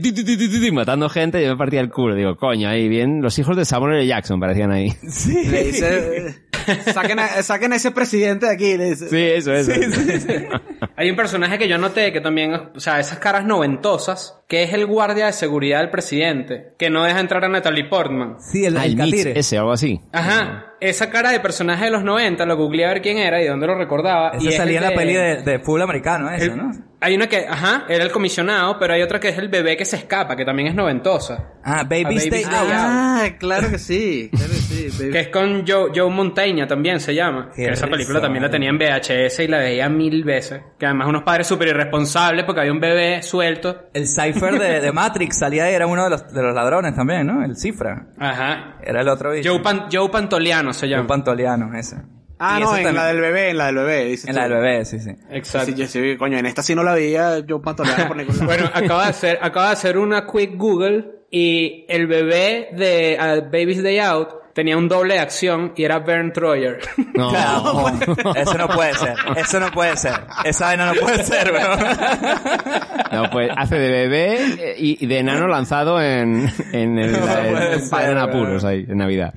[0.71, 2.15] Matando gente y yo me partía el culo.
[2.15, 4.07] Digo, coño, ahí bien, los hijos de Samuel L.
[4.07, 4.89] Jackson parecían ahí.
[5.27, 9.09] Le dice, eh, saquen a, saquen a ese presidente de aquí, le dice.
[9.09, 9.71] Sí, eso, eso.
[10.95, 14.73] Hay un personaje que yo noté que también, o sea, esas caras noventosas, que es
[14.73, 18.35] el guardia de seguridad del presidente, que no deja entrar a Natalie Portman.
[18.39, 20.01] Sí, el, Ah, el el mix ese, algo así.
[20.11, 23.47] Ajá, esa cara de personaje de los 90, lo googleé a ver quién era y
[23.47, 24.31] dónde lo recordaba.
[24.35, 26.71] y Ese es salía en la peli de, de fútbol americano, ese, el- ¿no?
[27.01, 29.85] Hay una que, ajá, era el comisionado, pero hay otra que es el bebé que
[29.85, 31.53] se escapa, que también es noventosa.
[31.63, 32.53] Ah, Baby Stay Out.
[32.73, 34.29] Ah, claro que sí.
[34.35, 34.89] Claro que sí.
[34.99, 35.11] baby.
[35.13, 37.51] Que es con Joe, Joe Montaña también se llama.
[37.55, 40.59] Que esa risa, película también la tenía en VHS y la veía mil veces.
[40.77, 43.87] Que además unos padres súper irresponsables porque había un bebé suelto.
[43.93, 44.05] El
[44.39, 47.43] Cypher de, de Matrix salía ahí, era uno de los, de los ladrones también, ¿no?
[47.43, 48.07] El Cifra.
[48.17, 48.77] Ajá.
[48.83, 49.51] Era el otro bicho.
[49.51, 51.07] Joe, Pan- Joe Pantoliano se llama.
[51.07, 51.97] pantoliano, ese.
[52.41, 54.05] Ah, Y no, en también- la del bebé, en la del bebé.
[54.05, 54.37] dices En tú.
[54.39, 55.11] la del bebé, sí, sí.
[55.29, 55.67] Exacto.
[55.67, 58.45] Sí, yo sí, coño, en esta sí no la veía yo pantoleando por ningún lado.
[58.47, 63.41] Bueno, acaba de hacer, acaba de hacer una quick Google y el bebé de uh,
[63.51, 66.79] Baby's Day Out tenía un doble de acción y era Bern Troyer.
[67.15, 67.31] No.
[68.35, 69.15] Eso no puede ser.
[69.35, 70.13] Eso no puede ser.
[70.43, 71.79] Esa vaina no puede ser, weón.
[73.11, 78.17] No, pues hace de bebé eh, y de enano lanzado en, en el, No en
[78.19, 79.33] apuros ahí, en Navidad.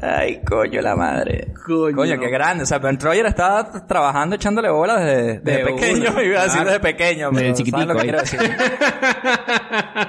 [0.00, 1.48] Ay, coño, la madre.
[1.66, 1.96] Coño.
[1.96, 2.62] Coño, qué grande.
[2.62, 6.10] O sea, Ben Troyer estaba trabajando echándole bola desde, desde De pequeño.
[6.12, 6.64] una, Iba a decir claro.
[6.66, 7.30] desde pequeño.
[7.32, 8.08] Desde chiquitico, ¿saben lo que ahí.
[8.08, 8.40] quiero decir?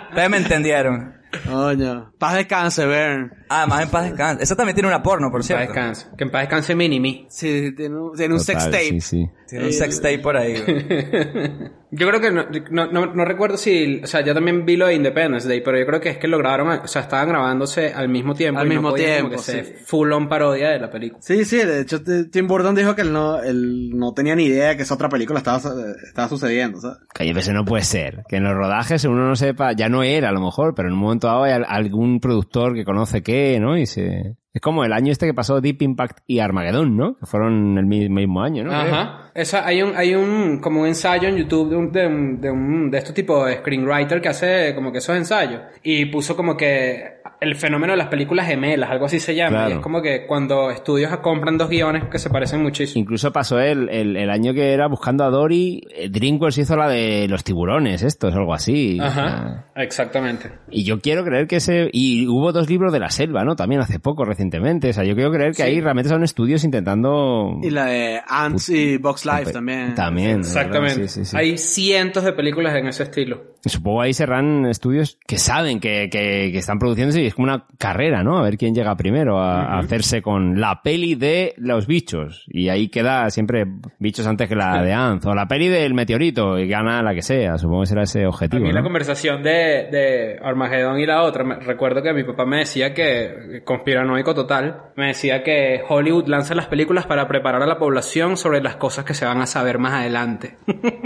[0.10, 1.14] Ustedes me entendieron.
[1.44, 2.12] Coño.
[2.18, 3.32] Paz descanse, Bern.
[3.50, 4.44] Ah, más en paz descanse.
[4.44, 5.74] Esa también tiene una porno, por Que en paz cierto.
[5.74, 6.08] descanse.
[6.18, 7.28] Que en paz descanse Minimi.
[7.30, 9.02] Sí, tiene un, tiene un sex Total, tape.
[9.02, 9.30] Sí, sí.
[9.48, 10.56] Tiene un sex tape por ahí.
[10.60, 10.86] güey.
[11.92, 14.88] Yo creo que no, no, no, no recuerdo si, o sea, ya también vi lo
[14.88, 17.94] de Independence Day, pero yo creo que es que lo grabaron, o sea, estaban grabándose
[17.94, 18.60] al mismo tiempo.
[18.60, 19.74] Al y no mismo podían como tiempo, que sí.
[19.86, 21.22] full on parodia de la película.
[21.22, 24.70] Sí, sí, de hecho Tim Burton dijo que él no, él no tenía ni idea
[24.70, 25.62] de que esa otra película estaba,
[26.06, 26.98] estaba sucediendo, ¿sabes?
[27.18, 28.24] Pero eso no puede ser.
[28.28, 30.96] Que en los rodajes uno no sepa, ya no era a lo mejor, pero en
[30.96, 33.78] un momento dado hay al- algún productor que conoce qué, ¿no?
[33.78, 34.36] Y se...
[34.56, 37.18] Es como el año este que pasó Deep Impact y Armageddon, ¿no?
[37.18, 38.72] Que fueron el mi- mismo año, ¿no?
[38.72, 39.32] Ajá.
[39.36, 42.52] Esa, hay un, hay un, como un ensayo en YouTube de un, de un, de
[42.52, 45.62] un, de estos tipos de screenwriter que hace como que esos ensayos.
[45.84, 49.50] Y puso como que el fenómeno de las películas gemelas, algo así se llama.
[49.58, 49.70] Claro.
[49.70, 53.02] Y es como que cuando estudios compran dos guiones que se parecen muchísimo.
[53.02, 56.88] Incluso pasó el, el, el año que era buscando a Dory, eh, DreamWorks hizo la
[56.88, 58.98] de los tiburones, estos, algo así.
[59.02, 59.66] Ajá.
[59.76, 60.52] Exactamente.
[60.70, 61.90] Y yo quiero creer que ese...
[61.92, 63.56] Y hubo dos libros de la selva, ¿no?
[63.56, 64.90] También hace poco, recientemente.
[64.90, 65.62] O sea, yo quiero creer que Sí.
[65.64, 67.60] ahí realmente son estudios intentando...
[67.62, 69.96] Y la de Ants y Box Life también.
[69.96, 70.40] También.
[70.40, 70.96] Exactamente.
[70.96, 71.08] ¿verdad?
[71.12, 71.38] Sí, sí, sí.
[71.38, 73.55] Hay cientos de películas en ese estilo.
[73.70, 77.66] Supongo ahí serán estudios que saben que, que, que están produciéndose y es como una
[77.78, 78.38] carrera, ¿no?
[78.38, 82.46] A ver quién llega primero a, a hacerse con la peli de los bichos.
[82.48, 83.66] Y ahí queda siempre
[84.00, 85.26] bichos antes que la de Ant.
[85.26, 87.58] O la peli del meteorito y gana la que sea.
[87.58, 88.64] Supongo que será ese A objetivo.
[88.66, 92.58] mí la conversación de, de Armagedón y la otra, me- recuerdo que mi papá me
[92.60, 97.78] decía que, conspiranoico total, me decía que Hollywood lanza las películas para preparar a la
[97.78, 100.58] población sobre las cosas que se van a saber más adelante.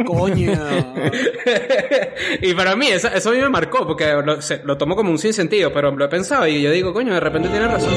[0.06, 0.52] Coño.
[2.42, 5.12] y para mí, eso, eso a mí me marcó, porque lo, se- lo tomo como
[5.12, 7.94] un sinsentido, pero lo he pensado y yo digo, coño, de repente tiene razón.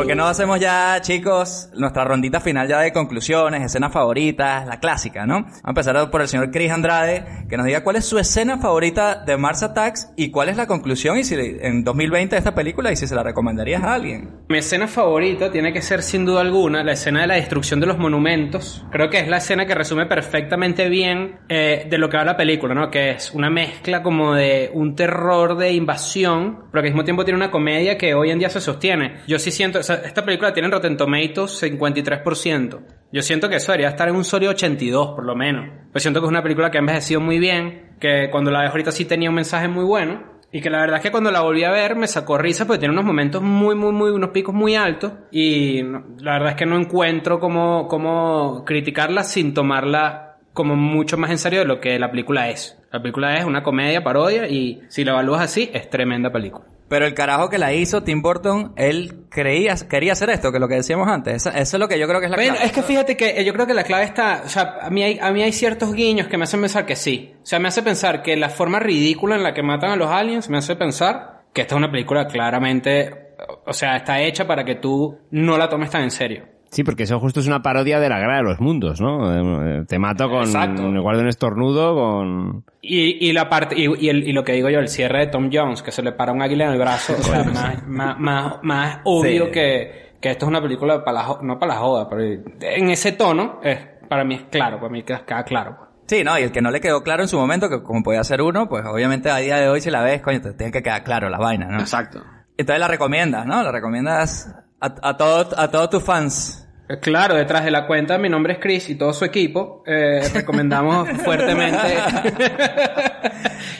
[0.00, 4.80] ¿Por qué no hacemos ya, chicos, nuestra rondita final ya de conclusiones, escenas favoritas, la
[4.80, 5.42] clásica, ¿no?
[5.42, 8.56] Vamos a empezar por el señor Chris Andrade, que nos diga cuál es su escena
[8.56, 12.54] favorita de Mars Attacks y cuál es la conclusión y si en 2020 de esta
[12.54, 14.30] película y si se la recomendarías a alguien.
[14.48, 17.86] Mi escena favorita tiene que ser sin duda alguna la escena de la destrucción de
[17.86, 18.86] los monumentos.
[18.90, 22.38] Creo que es la escena que resume perfectamente bien eh, de lo que va la
[22.38, 22.90] película, ¿no?
[22.90, 27.22] Que es una mezcla como de un terror de invasión, pero que al mismo tiempo
[27.22, 29.18] tiene una comedia que hoy en día se sostiene.
[29.26, 32.80] Yo sí siento, esta película tiene en Rotten Tomatoes 53%.
[33.12, 35.66] Yo siento que eso debería estar en un sólido 82 por lo menos.
[35.92, 38.70] Pues siento que es una película que ha envejecido muy bien, que cuando la ves
[38.70, 40.40] ahorita sí tenía un mensaje muy bueno.
[40.52, 42.80] Y que la verdad es que cuando la volví a ver me sacó risa porque
[42.80, 45.12] tiene unos momentos muy, muy, muy, unos picos muy altos.
[45.30, 51.30] Y la verdad es que no encuentro cómo, cómo criticarla sin tomarla como mucho más
[51.30, 52.76] en serio de lo que la película es.
[52.92, 56.64] La película es una comedia, parodia y si la evalúas así, es tremenda película.
[56.90, 60.60] Pero el carajo que la hizo Tim Burton, él creía, quería hacer esto, que es
[60.60, 61.34] lo que decíamos antes.
[61.36, 62.66] Eso, eso es lo que yo creo que es la Bueno, clave.
[62.66, 65.04] es que fíjate que eh, yo creo que la clave está, o sea, a mí,
[65.04, 67.32] hay, a mí hay ciertos guiños que me hacen pensar que sí.
[67.44, 70.10] O sea, me hace pensar que la forma ridícula en la que matan a los
[70.10, 73.34] aliens me hace pensar que esta es una película claramente,
[73.64, 76.44] o sea, está hecha para que tú no la tomes tan en serio.
[76.70, 79.60] Sí, porque eso justo es una parodia de la guerra de los mundos, ¿no?
[79.80, 80.42] Eh, Te mato con...
[80.42, 80.88] Exacto.
[81.02, 82.64] Guardo un estornudo con...
[82.80, 85.26] Y, y la parte, y, y el- y lo que digo yo, el cierre de
[85.26, 88.18] Tom Jones, que se le para un águila en el brazo, o sea, más, más,
[88.20, 89.50] más, más obvio Sí.
[89.50, 93.12] que, que esto es una película para la, no para la joda, pero en ese
[93.12, 95.74] tono, es, para mí es claro, para mí queda, queda claro.
[95.76, 95.90] pues.
[96.06, 98.22] Sí, no, y el que no le quedó claro en su momento, que como podía
[98.24, 100.82] ser uno, pues obviamente a día de hoy si la ves, coño, te tiene que
[100.82, 101.80] quedar claro la vaina, ¿no?
[101.80, 102.22] Exacto.
[102.56, 103.62] Entonces la recomiendas, ¿no?
[103.62, 106.56] La recomiendas a, a todos a todos tus fans.
[106.88, 109.82] Eh, Claro, detrás de la cuenta mi nombre es Chris y todo su equipo.
[109.86, 111.98] Eh, recomendamos fuertemente.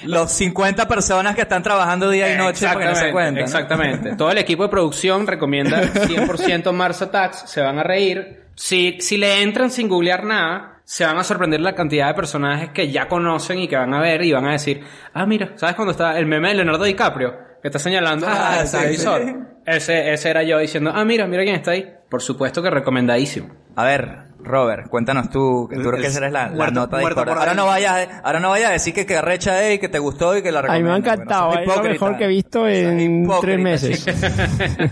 [0.04, 3.34] Los 50 personas que están trabajando día y noche para que no se Exactamente, cuenten.
[3.34, 3.44] ¿no?
[3.44, 4.16] Exactamente.
[4.16, 7.44] Todo el equipo de producción recomienda 100% Mars Attacks.
[7.50, 8.44] Se van a reír.
[8.54, 12.70] Si, si le entran sin googlear nada, se van a sorprender la cantidad de personajes
[12.70, 14.82] que ya conocen y que van a ver y van a decir,
[15.14, 17.49] ah, mira, ¿sabes cuando está el meme de Leonardo DiCaprio?
[17.62, 19.22] Que está señalando Ah, al sí, televisor.
[19.24, 19.34] sí.
[19.66, 21.86] Ese, ese era yo diciendo, ah, mira, mira quién está ahí.
[22.08, 23.50] Por supuesto que recomendadísimo.
[23.76, 27.54] A ver, Robert, cuéntanos tú, que tú que eres la, la muerto- nota de Ahora
[27.54, 30.36] no vayas, ahora no vayas a decir que que arrecha es y que te gustó
[30.36, 31.50] y que la Ay, me ha encantado.
[31.50, 34.06] porque Es lo mejor que he visto en tres meses.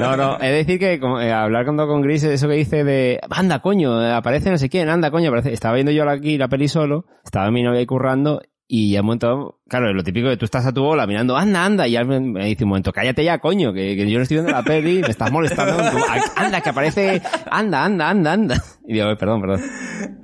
[0.00, 3.18] No, no, de decir que como, eh, hablar con, con Gris, eso que dice de,
[3.30, 5.52] anda coño, eh, aparece no sé quién, anda coño, aparece.
[5.52, 8.40] Estaba viendo yo aquí la peli solo, estaba mi novia ahí currando
[8.72, 11.64] y ya un momento, claro, lo típico que tú estás a tu bola mirando, anda,
[11.64, 14.52] anda, y me dice un momento, cállate ya coño, que, que yo no estoy viendo
[14.52, 15.76] la peli, me estás molestando.
[15.90, 18.62] Tú, "Ay, anda, que aparece, anda, anda, anda, anda.
[18.86, 19.60] Y digo, "Ay, perdón, perdón.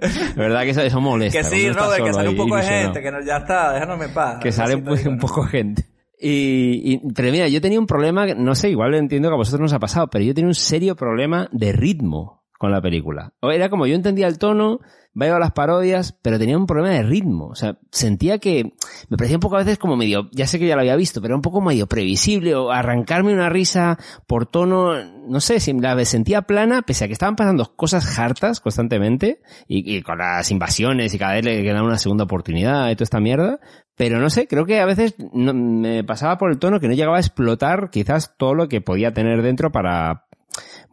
[0.00, 1.38] De verdad que eso, eso molesta.
[1.40, 4.14] Que sí, Robert, que sale un poco de gente, que no, ya está, déjanos en
[4.14, 4.38] paz.
[4.40, 4.94] que sale un ¿no?
[5.18, 5.84] poco gente.
[6.20, 9.60] Y, y- pero mira, yo tenía un problema, no sé, igual entiendo que a vosotros
[9.60, 13.32] nos ha pasado, pero yo tenía un serio problema de ritmo con la película.
[13.40, 14.80] O Era como yo entendía el tono,
[15.16, 17.46] veo las parodias, pero tenía un problema de ritmo.
[17.46, 18.74] O sea, sentía que
[19.08, 21.22] me parecía un poco a veces como medio, ya sé que ya lo había visto,
[21.22, 24.92] pero un poco medio previsible o arrancarme una risa por tono,
[25.26, 30.02] no sé, si la sentía plana, pese a que estaban pasando cosas hartas constantemente y,
[30.02, 33.58] con las invasiones y cada vez le dan una segunda oportunidad y toda esta mierda.
[33.96, 37.16] Pero no sé, creo que a veces me pasaba por el tono que no llegaba
[37.16, 40.25] a explotar quizás todo lo que podía tener dentro para,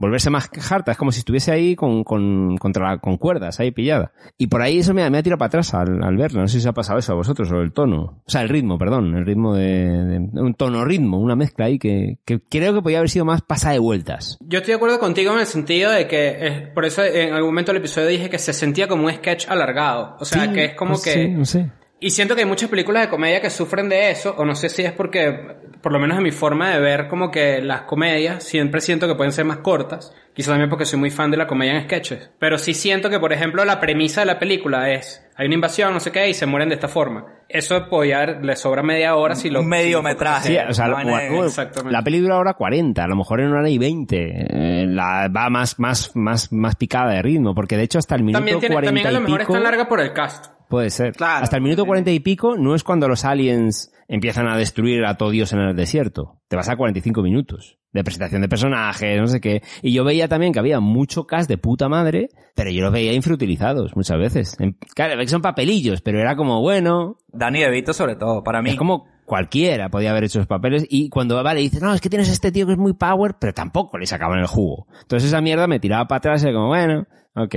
[0.03, 3.71] volverse más harta, es como si estuviese ahí con, con, contra la- con cuerdas, ahí
[3.71, 4.11] pillada.
[4.37, 6.53] Y por ahí eso me, me ha tirado para atrás al, al verla, no sé
[6.53, 9.15] si os ha pasado eso a vosotros, o el tono, o sea, el ritmo, perdón,
[9.15, 13.09] el ritmo de, de- un tono-ritmo, una mezcla ahí que, que creo que podía haber
[13.09, 14.37] sido más pasada de vueltas.
[14.41, 17.49] Yo estoy de acuerdo contigo en el sentido de que, eh, por eso en algún
[17.51, 20.17] momento del episodio dije que se sentía como un sketch alargado.
[20.19, 21.11] O sea, Sí, que es como pues que...
[21.13, 21.71] sí, no sé.
[22.03, 24.67] Y siento que hay muchas películas de comedia que sufren de eso, o no sé
[24.67, 28.43] si es porque, por lo menos en mi forma de ver, como que las comedias
[28.43, 30.13] siempre siento que pueden ser más cortas.
[30.33, 32.31] Quizás también porque soy muy fan de la comedia en sketches.
[32.39, 35.93] Pero sí siento que, por ejemplo, la premisa de la película es, hay una invasión,
[35.93, 37.25] no sé qué, y se mueren de esta forma.
[37.47, 39.59] Eso podía, haber- le sobra media hora si lo...
[39.59, 40.47] Un mediometraje.
[40.47, 41.91] Sí, o sea, la, de- exactamente.
[41.93, 44.17] la peli dura hora 40, a lo mejor en una hora y 20.
[44.17, 48.23] eh, la, va más, más, más, más picada de ritmo, porque de hecho hasta el
[48.23, 49.51] minuto También, tiene, 40 también a lo y mejor pico...
[49.53, 50.47] es tan larga por el cast.
[50.67, 51.13] Puede ser.
[51.13, 51.43] Claro.
[51.43, 55.15] Hasta el minuto 40 y pico no es cuando los aliens empiezan a destruir a
[55.17, 56.39] todo Dios en el desierto.
[56.47, 59.61] Te vas a 45 minutos de presentación de personajes, no sé qué.
[59.81, 63.13] Y yo veía también que había mucho cast de puta madre, pero yo los veía
[63.13, 64.59] infrautilizados muchas veces.
[64.59, 68.71] En- Claro, que son papelillos, pero era como, bueno, Danny DeVito sobre todo, para mí.
[68.71, 72.09] es como cualquiera podía haber hecho esos papeles y cuando vale dices no es que
[72.09, 75.39] tienes este tío que es muy power pero tampoco le sacaban el jugo entonces esa
[75.39, 77.55] mierda me tiraba para atrás y era como bueno ok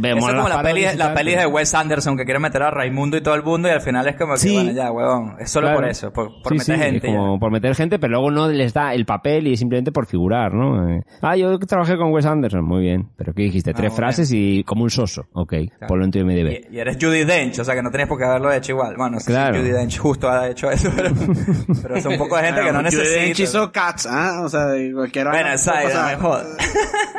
[0.00, 0.62] vemos Eso es como las la
[1.14, 3.72] peli, la de Wes Anderson que quiere meter a Raimundo y todo el mundo y
[3.72, 4.54] al final es como que, Sí.
[4.54, 5.36] bueno, ya, huevón.
[5.40, 5.80] Es solo Claro.
[5.80, 7.08] por eso, por, por Sí, meter sí, gente.
[7.08, 10.06] es como por meter gente, pero luego no les da el papel y simplemente por
[10.06, 10.88] figurar, ¿no?
[10.88, 13.08] Eh, ah, yo trabajé con Wes Anderson, muy bien.
[13.16, 13.72] Pero ¿qué dijiste?
[13.74, 15.26] Tres muy frases y como un soso.
[15.32, 15.54] Ok,
[15.88, 16.68] ponlo en tu MDB.
[16.70, 18.94] Y, y eres Judy Dench, o sea que no tenías por qué haberlo hecho igual.
[18.96, 19.54] Bueno, no sé Claro.
[19.54, 21.10] si Judy Dench justo ha hecho eso, pero,
[21.82, 22.98] pero es un poco de gente que no Judy Dench
[23.38, 23.42] necesita.
[23.42, 24.42] hizo Cats, ¿ah?
[24.44, 25.74] O sea, y cualquier Bueno, esa
[26.06, 26.44] me joda.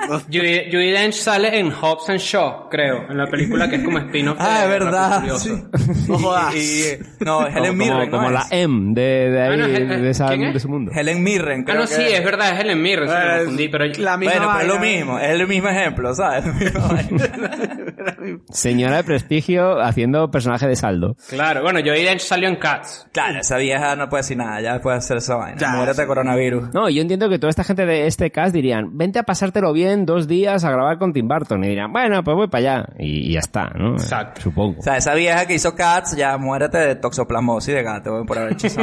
[0.32, 3.98] Judy, Judy Dench sale en Hobbs and Shaw, creo, en la película que es como
[4.00, 5.56] spin-off de Ah, es verdad, Furioso.
[5.56, 5.64] sí.
[6.08, 6.56] No jodas.
[6.56, 8.48] Y, y- no, Helen como, Mirren, como ¿no la es?
[8.52, 10.54] M de, de ahí, Ah, no, eh, de, esa, ¿quién es?
[10.54, 10.92] de su mundo.
[10.94, 13.38] Helen Mirren, Ah, creo no, que sí, es verdad, es Helen Mirren, sí, me Eh,
[13.40, 13.86] confundí, pero...
[13.86, 16.44] la misma Bueno, pero es lo mismo, es el mismo ejemplo, ¿sabes?
[18.50, 21.16] Señora de prestigio haciendo personaje de saldo.
[21.30, 23.08] Claro, bueno, Judy Dench salió en Cats.
[23.12, 25.58] claro, esa vieja no puede decir nada, ya puede hacer esa vaina.
[25.60, 26.08] Ya, Muérete sí.
[26.08, 26.74] coronavirus.
[26.74, 30.06] No, yo entiendo que toda esta gente de este cast dirían, vente a pasártelo bien
[30.06, 31.64] dos días a grabar con Tim Burton.
[31.64, 32.86] Y dirían, bueno, pues voy para allá.
[33.00, 33.94] Y, y ya está, ¿no?
[33.94, 34.42] Exacto.
[34.42, 34.80] Supongo.
[34.80, 38.38] O sea, esa vieja que hizo Cats, ya muérete de toxoplasmosis de gato, weón, por
[38.38, 38.68] haber hecho.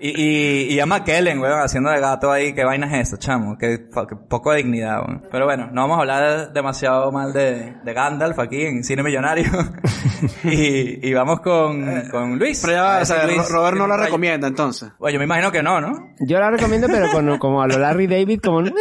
[0.00, 3.56] Y, y, y a McKellen, weón, haciendo de gato ahí, qué vaina es eso, chamo,
[3.56, 5.22] qué, qué poco de dignidad, weón.
[5.30, 9.46] Pero bueno, no vamos a hablar demasiado mal de, de Gandalf aquí en Cine Millonario.
[10.44, 12.60] y, y vamos con, con Luis.
[12.62, 14.90] Pero ya o sea, Luis Ro- Robert no la un rayo- recomienda entonces.
[14.98, 16.10] Bueno, yo me imagino que no, ¿no?
[16.20, 18.72] Yo la recomiendo, pero con, como a lo Larry David, como, eh,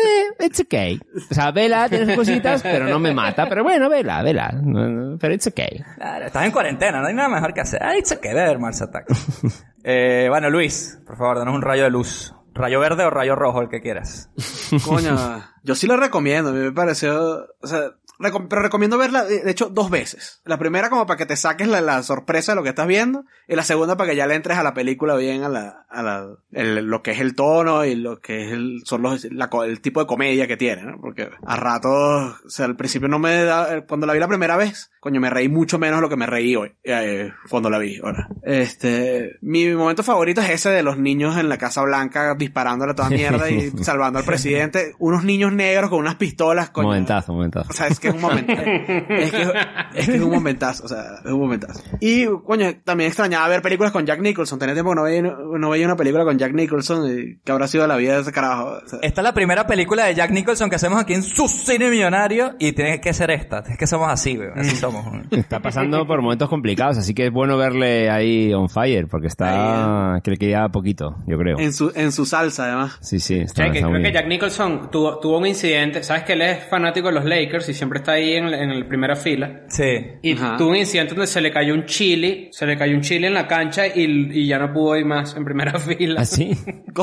[0.42, 1.00] it's okay.
[1.32, 2.18] O sea, vela, tiene sus
[2.52, 3.48] cositas, pero no me mata.
[3.48, 4.52] Pero bueno, vela, vela.
[4.52, 5.84] No, no, Pero it's okay.
[5.96, 7.82] Claro, estás en cuarentena, no hay nada mejor que hacer.
[7.84, 9.06] Ay, se que ver Mars Attack.
[9.84, 12.36] eh, bueno, Luis, por favor, danos un rayo de luz.
[12.56, 14.30] Rayo verde o rayo rojo, el que quieras.
[14.86, 15.16] Coño,
[15.64, 16.52] yo sí lo recomiendo.
[16.52, 17.94] A mí me pareció, o sea,
[18.50, 20.42] pero recomiendo verla, de hecho, dos veces.
[20.46, 23.26] La primera como para que te saques la, la sorpresa de lo que estás viendo.
[23.48, 26.02] Y la segunda para que ya le entres a la película bien a la, a
[26.04, 29.50] la, el- lo que es el tono y lo que es el, son los, la
[29.66, 31.02] el tipo de comedia que tiene, ¿no?
[31.02, 34.56] Porque a ratos, o sea, al principio no me da, cuando la vi la primera
[34.58, 37.78] vez, coño, me reí mucho menos de lo que me reí hoy, eh, cuando la
[37.80, 38.30] vi, ahora.
[38.44, 42.96] Este, mi momento favorito es ese de los niños en la Casa Blanca disparándole a
[42.96, 44.94] toda mierda y salvando al presidente.
[45.00, 46.88] Unos niños negros con unas pistolas, coño.
[46.88, 47.70] Momentazo, momentazo.
[47.70, 48.52] O sea, es que es un momento.
[48.52, 49.42] es, que,
[49.96, 51.82] es que es un momentazo, o sea, es un momentazo.
[52.00, 54.60] Y, coño, también extrañaba ver películas con Jack Nicholson.
[54.60, 57.68] Tenía tiempo que no veía, no veía una película con Jack Nicholson y que habrá
[57.68, 58.78] sido la vida de ese carajo.
[58.86, 61.48] O sea, Esta es la primera película de Jack Nicholson que hacemos aquí en su
[61.48, 63.60] cine millonario y tiene que ser esta.
[63.60, 64.60] Es que somos así, weón.
[64.60, 65.06] Así somos.
[65.06, 65.28] weón.
[65.32, 70.20] Está pasando por momentos complicados, así que es bueno verle ahí on fire, porque está,
[70.24, 71.58] que le queda poquito, yo creo.
[71.60, 72.98] en su, en su salsa, además.
[73.02, 74.14] Sí, sí, O está, sea, que está creo muy que bien.
[74.14, 76.04] Jack Nicholson tuvo, tuvo un incidente.
[76.04, 78.88] Sabes que él es fanático de los Lakers y siempre está ahí en, en la
[78.88, 79.62] primera fila.
[79.68, 80.06] Sí.
[80.22, 80.58] Y Ajá.
[80.58, 83.34] tuvo un incidente donde se le cayó un chili, se le cayó un chili en
[83.34, 86.22] la cancha y, y ya no pudo ir más en primera fila.
[86.22, 86.58] ¿Ah, sí?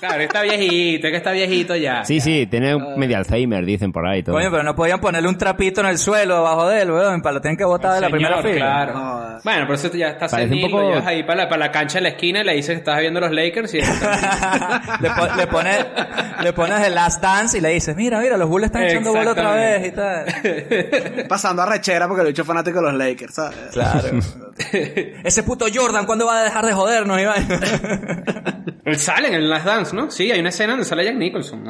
[0.00, 2.04] Claro, está viejito, es que está viejito ya.
[2.04, 4.22] Sí, sí, tiene medio Alzheimer, dicen por ahí.
[4.24, 4.34] Todo.
[4.34, 7.22] Coño, pero no podían ponerle un trapito en el suelo abajo de él, weón.
[7.22, 8.54] Para lo tienen que botar de la Señor, primera fila.
[8.56, 8.92] claro.
[8.94, 9.40] Joder.
[9.44, 11.66] Bueno, por eso ya está Parece un senil, poco- lo llevas ahí para la, para
[11.66, 13.78] la cancha de la esquina y le dices que estás viendo los Lakers y
[15.00, 15.86] le, po- le pones
[16.42, 19.30] le pones el last dance y le dices, mira, mira, los Bulls están echando bola
[19.32, 20.19] otra vez y tal.
[21.28, 23.58] Pasando a rechera porque lo he hecho fanático de los Lakers, ¿sabes?
[23.72, 24.08] Claro.
[25.24, 27.48] Ese puto Jordan, ¿cuándo va a dejar de jodernos, Iván?
[28.84, 30.10] Él sale en el Last Dance, ¿no?
[30.10, 31.64] Sí, hay una escena donde sale Jack Nicholson,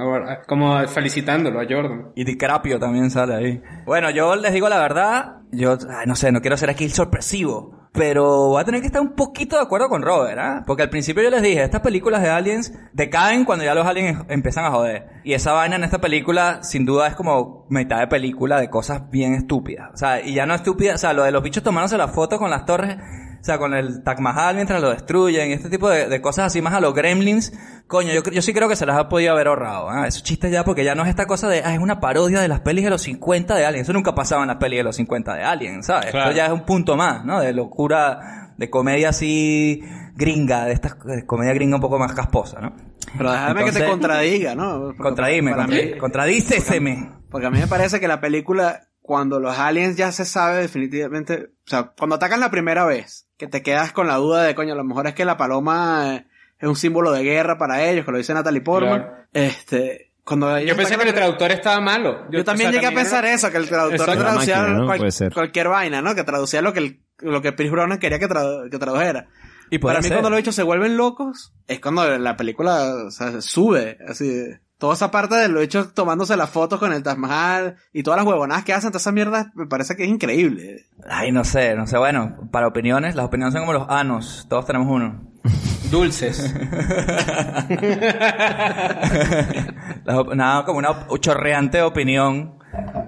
[0.47, 2.13] como felicitándolo a Jordan.
[2.15, 3.63] y DiCaprio también sale ahí.
[3.85, 6.93] Bueno, yo les digo la verdad, yo, ay, no sé, no quiero ser aquí el
[6.93, 7.80] sorpresivo.
[7.93, 10.63] Pero voy a tener que estar un poquito de acuerdo con Robert, ¿ah?
[10.65, 14.23] Porque al principio yo les dije, estas películas de aliens decaen cuando ya los aliens
[14.29, 15.09] empiezan a joder.
[15.25, 19.11] Y esa vaina en esta película, sin duda, es como mitad de película de cosas
[19.11, 19.91] bien estúpidas.
[19.93, 22.39] O sea, y ya no estúpidas, o sea, lo de los bichos tomándose la foto
[22.39, 22.97] con las torres,
[23.41, 26.47] o sea, con el Taj Mahal mientras lo destruyen, y este tipo de, de cosas
[26.47, 27.53] así más a los gremlins,
[27.87, 30.07] coño, yo, yo sí creo que se las ha podido haber ahorrado, ¿ah?
[30.07, 32.49] Esos chistes ya, porque ya no es esta cosa de, ah, es una parodia de
[32.49, 33.83] las pelis de los 50 de Alien.
[33.83, 36.11] Eso nunca pasaba en las pelis de los 50 de Alien, ¿sabes?
[36.11, 36.31] Claro.
[36.31, 37.41] Esto ya es un punto más, ¿no?
[37.41, 39.83] De locura, de comedia así
[40.15, 42.75] gringa, de esta de comedia gringa un poco más casposa, ¿no?
[43.17, 44.81] Pero déjame que te contradiga, ¿no?
[44.81, 47.11] Porque Contradime, contradíceseme.
[47.31, 51.51] Porque a mí me parece que la película, cuando los aliens ya se sabe definitivamente,
[51.67, 54.75] o sea, cuando atacan la primera vez, que te quedas con la duda de, coño,
[54.75, 56.27] a lo mejor es que la paloma eh,
[56.59, 59.01] es un símbolo de guerra para ellos, que lo dice Natalie Portman.
[59.01, 59.17] Claro.
[59.33, 62.27] Este, cuando ellos Yo pensé que el traductor estaba malo.
[62.31, 64.23] Yo, también o sea, llegué a pensar era- eso, que el traductor Exacto.
[64.23, 66.15] traducía cualquier vaina, ¿no?
[66.15, 69.29] Que traducía lo que el, lo que Chris Brown quería que, tradu- que tradujera.
[69.71, 70.13] Y Para mí ser.
[70.13, 74.45] cuando los bichos se vuelven locos, es cuando la película o sea, sube, así.
[74.81, 78.19] Toda esa parte de los bichos tomándose las fotos con el Taj Mahal y todas
[78.19, 80.87] las huevonadas que hacen, toda esa mierda, me parece que es increíble.
[81.09, 81.99] Ay, no sé, no sé.
[81.99, 84.47] Bueno, para opiniones, las opiniones son como los anos.
[84.49, 85.21] Todos tenemos uno.
[85.91, 86.55] Dulces.
[90.35, 92.59] Nada, como una chorreante opinión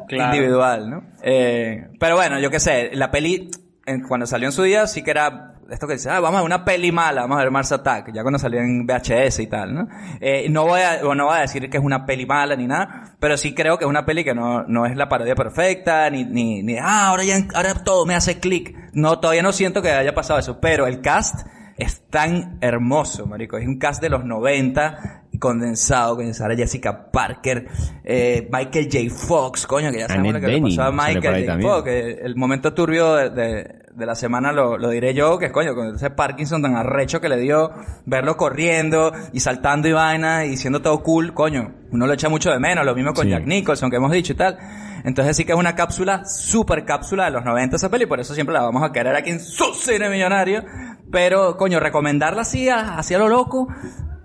[0.09, 0.35] Claro.
[0.35, 1.05] individual, ¿no?
[1.23, 3.51] Eh, pero bueno, yo qué sé, la peli,
[3.87, 6.43] en- cuando salió en su día, sí que era esto que dice, ah, vamos a
[6.43, 9.47] ver una peli mala, vamos a ver Mars Attack, ya cuando salió en VHS y
[9.47, 9.89] tal, ¿no?
[10.21, 13.15] Eh, no voy a, no voy a decir que es una peli mala ni nada,
[13.19, 16.25] pero sí creo que es una peli que no, no es la parodia perfecta, ni,
[16.25, 18.77] ni, ni, ah, ahora ya, ahora todo me hace clic.
[18.93, 21.47] No, todavía no siento que haya pasado eso, pero el cast
[21.79, 23.57] es tan hermoso, marico.
[23.57, 27.67] Es un cast de los 90 condensado, con Sarah Jessica Parker,
[28.05, 29.13] eh, Michael J.
[29.27, 31.59] Fox, coño, que ya sabemos lo que le pasó a Michael J.
[31.63, 35.47] Fox, que el momento turbio de, de- de la semana lo, lo diré yo, que
[35.47, 37.73] es coño, con ese Parkinson tan arrecho que le dio,
[38.07, 42.51] verlo corriendo y saltando y vaina y siendo todo cool, coño, uno lo echa mucho
[42.51, 43.31] de menos, lo mismo con Sí.
[43.31, 44.59] Jack Nicholson que hemos dicho y tal.
[45.05, 48.35] Entonces sí que es una cápsula, super cápsula de los 90 esa peli, por eso
[48.35, 50.65] siempre la vamos a querer aquí en su cine millonario.
[51.11, 53.69] Pero, coño, recomendarla así, a- así a lo loco,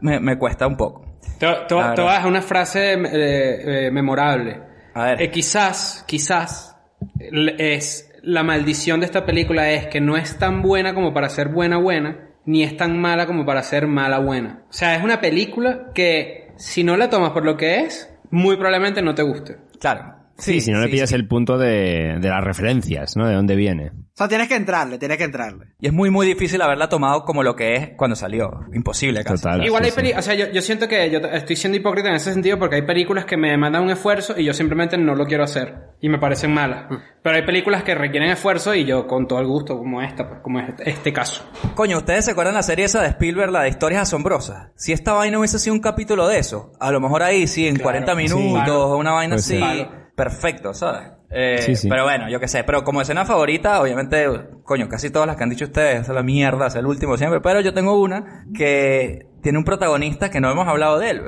[0.01, 1.03] me, me cuesta un poco.
[1.39, 4.61] Dejar una frase eh, eh, memorable.
[4.93, 5.21] A ver.
[5.23, 6.75] Eh, quizás, quizás,
[7.19, 11.47] es la maldición de esta película es que no es tan buena como para ser
[11.47, 14.63] buena buena, ni es tan mala como para ser mala buena.
[14.69, 18.57] O sea, es una película que si no la tomas por lo que es, muy
[18.57, 19.57] probablemente no te guste.
[19.79, 20.15] Claro.
[20.37, 23.27] Sí, si no le pillas el punto de, de las referencias, ¿no?
[23.27, 23.89] De dónde viene.
[23.89, 25.67] O sea, tienes que entrarle, tienes que entrarle.
[25.79, 28.49] Y es muy, muy difícil haberla tomado como lo que es cuando salió.
[28.73, 29.43] Imposible casi.
[29.43, 29.63] Total.
[29.65, 30.13] Igual sí, hay sí.
[30.17, 32.81] o sea, yo, yo siento que yo estoy siendo hipócrita en ese sentido porque hay
[32.81, 36.17] películas que me demandan un esfuerzo y yo simplemente no lo quiero hacer y me
[36.19, 36.85] parecen malas.
[37.21, 40.41] Pero hay películas que requieren esfuerzo y yo con todo el gusto, como esta, pues,
[40.41, 41.43] como este, este caso.
[41.75, 44.69] Coño, ¿ustedes se acuerdan la serie esa de Spielberg, la de historias asombrosas?
[44.75, 47.77] Si esta vaina hubiese sido un capítulo de eso, a lo mejor ahí sí, en
[47.77, 48.85] 40 minutos, Claro.
[48.87, 50.06] o una vaina Puede así, ser.
[50.17, 51.11] Perfecto, ¿sabes?
[51.29, 51.87] Eh, Sí, sí.
[51.87, 52.63] Pero bueno, yo qué sé.
[52.63, 54.25] Pero como escena favorita, obviamente,
[54.63, 57.39] coño, casi todas las que han dicho ustedes, es la mierda, es el último siempre.
[57.39, 61.21] Pero yo tengo una que tiene un protagonista que no hemos hablado de él.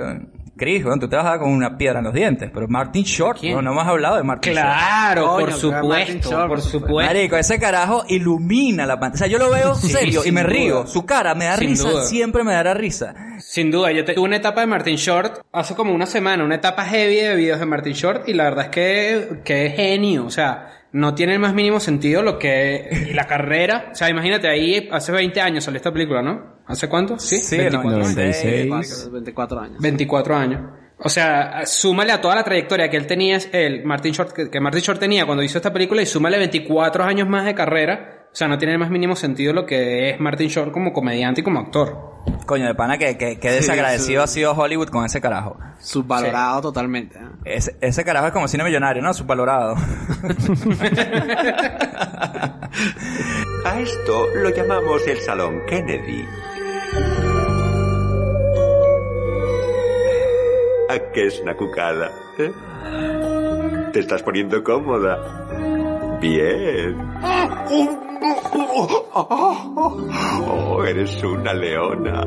[0.59, 3.03] Chris, bueno, tú te vas a dar con una piedra en los dientes, pero Martin
[3.03, 4.65] Short, no, no hemos hablado de Martin Short.
[4.67, 7.13] Claro, por supuesto, Short, por supuesto.
[7.13, 9.15] Marico, ese carajo ilumina la pantalla.
[9.15, 10.85] O sea, yo lo veo Sí, serio y me río.
[10.85, 12.03] Su cara me da Sin risa, duda.
[12.05, 13.15] siempre me dará risa.
[13.39, 16.55] Sin duda, yo te- tuve una etapa de Martin Short hace como una semana, una
[16.55, 20.25] etapa heavy de videos de Martin Short y la verdad es que, que es genio,
[20.25, 23.07] o sea, no tiene el más mínimo sentido lo que...
[23.09, 26.59] Y la carrera, o sea, imagínate, ahí hace 20 años salió esta película, ¿no?
[26.65, 27.17] ¿Hace cuánto?
[27.19, 28.15] Sí, Sí, 24 años.
[28.15, 29.11] 96.
[29.11, 29.81] 24 años.
[29.81, 30.61] 24 años.
[31.01, 34.59] O sea, súmale a toda la trayectoria que él tenía, el Martin Short, que, que
[34.59, 38.18] Martin Short tenía cuando hizo esta película y súmale 24 años más de carrera.
[38.31, 41.41] O sea, no tiene el más mínimo sentido lo que es Martin Short como comediante
[41.41, 41.97] y como actor.
[42.45, 45.57] Coño, de pana que, que, que desagradecido ha sido Hollywood con ese carajo.
[45.79, 47.17] Subvalorado totalmente.
[47.17, 47.21] ¿eh?
[47.45, 49.13] Ese, ese carajo es como cine millonario, ¿no?
[49.13, 49.75] Subvalorado.
[53.65, 56.23] A esto lo llamamos el Salón Kennedy.
[60.89, 62.11] ¿A qué es una cucada?
[62.37, 62.51] eh?
[63.93, 65.17] ¿Te estás poniendo cómoda?
[66.21, 66.95] Bien.
[70.51, 72.23] Oh, eres una leona.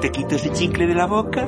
[0.00, 1.46] ¿Te quito ese chicle de la boca?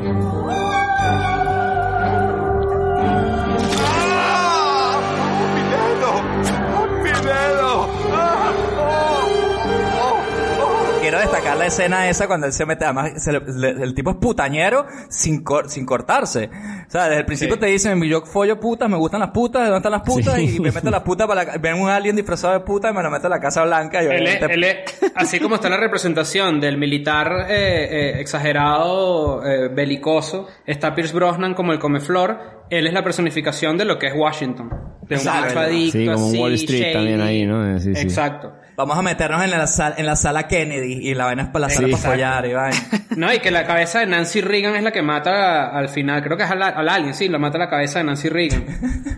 [11.18, 14.10] Quiero destacar la escena esa cuando él se mete, además se le- le- el tipo
[14.10, 16.48] es putañero sin, cor- sin cortarse.
[16.88, 19.68] O sea, desde el principio te dicen, yo follo putas, me gustan las putas, ¿de
[19.68, 20.34] dónde están las putas?
[20.36, 20.56] Sí.
[20.56, 23.02] Y me meto las putas para la, ven un alien disfrazado de puta y me
[23.02, 25.76] lo meto a la Casa Blanca y Él es- él es- así como está la
[25.76, 32.38] representación del militar eh, eh, exagerado, eh, belicoso, está Pierce Brosnan como el comeflor,
[32.70, 34.70] él es la personificación de lo que es Washington.
[35.02, 35.46] De un Exacto.
[35.46, 36.92] macho adicto, Sí, como un Wall Street shady.
[36.94, 37.78] también ahí, ¿no?
[37.78, 38.00] Sí, sí.
[38.00, 38.52] Exacto.
[38.76, 41.66] Vamos a meternos en la, sala, en la sala Kennedy y la vaina es para
[41.66, 41.92] la sala Sí.
[41.92, 42.78] para follar y vaina.
[43.16, 46.36] No, y que la cabeza de Nancy Reagan es la que mata al final, creo
[46.38, 48.64] que es al, al alien, sí, lo mata la cabeza de Nancy Reagan.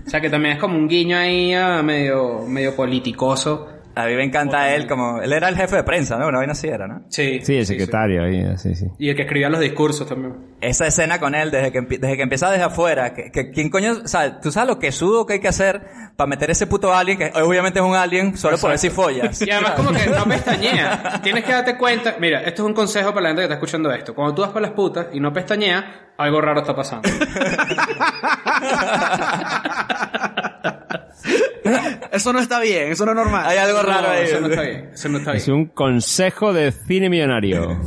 [0.06, 3.68] o sea que también es como un guiño ahí a medio, medio politicoso.
[3.96, 5.20] A mí me encanta él como...
[5.22, 6.26] Él era el jefe de prensa, ¿no?
[6.26, 7.02] Una vaina así era, ¿no?
[7.08, 7.40] Sí.
[7.42, 8.86] Sí, el secretario ahí, sí, sí.
[8.98, 10.34] Y el que escribía los discursos también.
[10.60, 13.92] Esa escena con él, desde que, desde que empieza desde afuera, que, que ¿quién coño,
[14.04, 15.82] o sea, tú sabes lo que sudo que hay que hacer
[16.16, 19.40] para meter ese puto alien, que obviamente es un alien, solo por ver si follas.
[19.42, 21.20] Y además como que no pestañea.
[21.22, 22.16] Tienes que darte cuenta.
[22.18, 24.14] Mira, esto es un consejo para la gente que está escuchando esto.
[24.14, 25.84] Cuando tú vas para las putas y no pestañeas,
[26.16, 27.08] algo raro está pasando.
[32.12, 33.44] Eso no está bien, eso no es normal.
[33.46, 34.24] Hay algo raro ahí.
[34.24, 34.90] Eso no está bien.
[34.92, 35.58] Eso no está Es bien.
[35.58, 37.80] un consejo de cine millonario.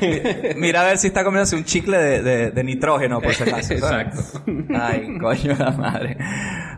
[0.56, 3.74] Mira a ver si está comiéndose un chicle de, de- de nitrógeno, por si acaso.
[3.74, 4.20] Exacto.
[4.74, 6.16] Ay, coño la madre.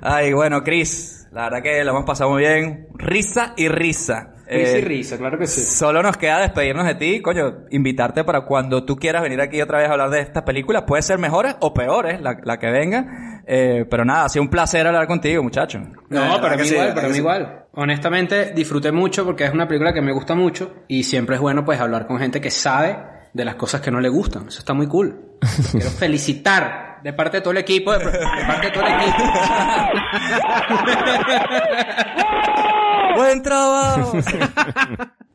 [0.03, 2.89] Ay, bueno, Chris, la verdad que lo hemos pasado muy bien.
[2.95, 4.35] Risa y risa.
[4.51, 5.61] Risa y Eh, risa, claro que sí.
[5.61, 9.79] Solo nos queda despedirnos de ti, coño, invitarte para cuando tú quieras venir aquí otra
[9.79, 10.83] vez a hablar de estas películas.
[10.87, 13.43] Puede ser mejores o peores, la, la que venga.
[13.47, 15.81] Eh, pero nada, ha sido un placer hablar contigo, muchacho.
[16.09, 17.21] No, para mí sí, igual, para mí sí.
[17.21, 17.65] igual.
[17.73, 21.65] Honestamente, disfruté mucho porque es una película que me gusta mucho y siempre es bueno
[21.65, 22.99] pues hablar con gente que sabe
[23.33, 24.49] de las cosas que no le gustan.
[24.49, 25.37] Eso está muy cool.
[25.71, 29.23] Quiero felicitar de parte de todo el equipo, de, de parte de todo el equipo.
[33.15, 34.13] Buen trabajo.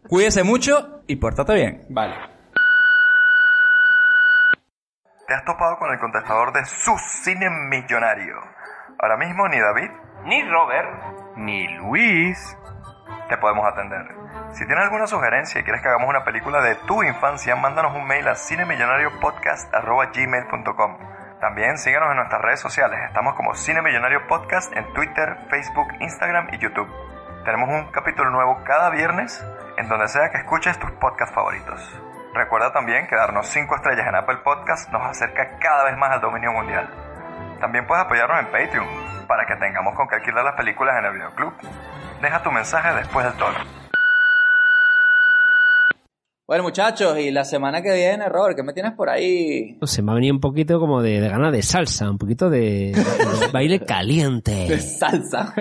[0.08, 1.86] Cuídese mucho y pórtate bien.
[1.90, 2.14] Vale.
[5.28, 8.36] Te has topado con el contestador de su cine millonario.
[9.00, 9.90] Ahora mismo ni David,
[10.26, 10.88] ni Robert,
[11.38, 12.56] ni Luis
[13.28, 14.06] te podemos atender.
[14.52, 18.06] Si tienes alguna sugerencia y quieres que hagamos una película de tu infancia, mándanos un
[18.06, 20.98] mail a cinemillonariopodcast.gmail.com
[21.42, 23.00] También síguenos en nuestras redes sociales.
[23.08, 26.88] Estamos como Cine Millonario Podcast en Twitter, Facebook, Instagram y YouTube.
[27.46, 29.46] Tenemos un capítulo nuevo cada viernes
[29.78, 31.80] en donde sea que escuches tus podcasts favoritos.
[32.34, 36.22] Recuerda también que darnos 5 estrellas en Apple Podcast nos acerca cada vez más al
[36.22, 36.90] dominio mundial.
[37.62, 38.88] También puedes apoyarnos en Patreon
[39.28, 41.54] para que tengamos con qué alquilar las películas en el videoclub.
[42.20, 43.60] Deja tu mensaje después del tono.
[46.48, 49.78] Bueno, muchachos, y la semana que viene, Robert, ¿qué me tienes por ahí?
[49.84, 52.92] Se me ha venido un poquito como de, de gana de salsa, un poquito de,
[52.94, 54.52] de baile caliente.
[54.68, 55.54] De salsa.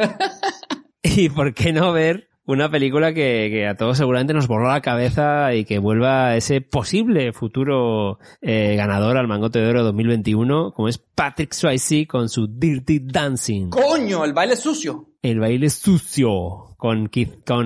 [1.17, 5.55] Y por qué no ver una película que, a todos seguramente nos borró la cabeza
[5.55, 10.99] y que vuelva ese posible futuro eh, ganador al Mangote de Oro 2021, como es
[10.99, 13.71] Patrick Swayze con su Dirty Dancing.
[13.71, 14.25] ¡Coño!
[14.25, 15.14] El baile sucio.
[15.25, 17.11] El baile sucio con,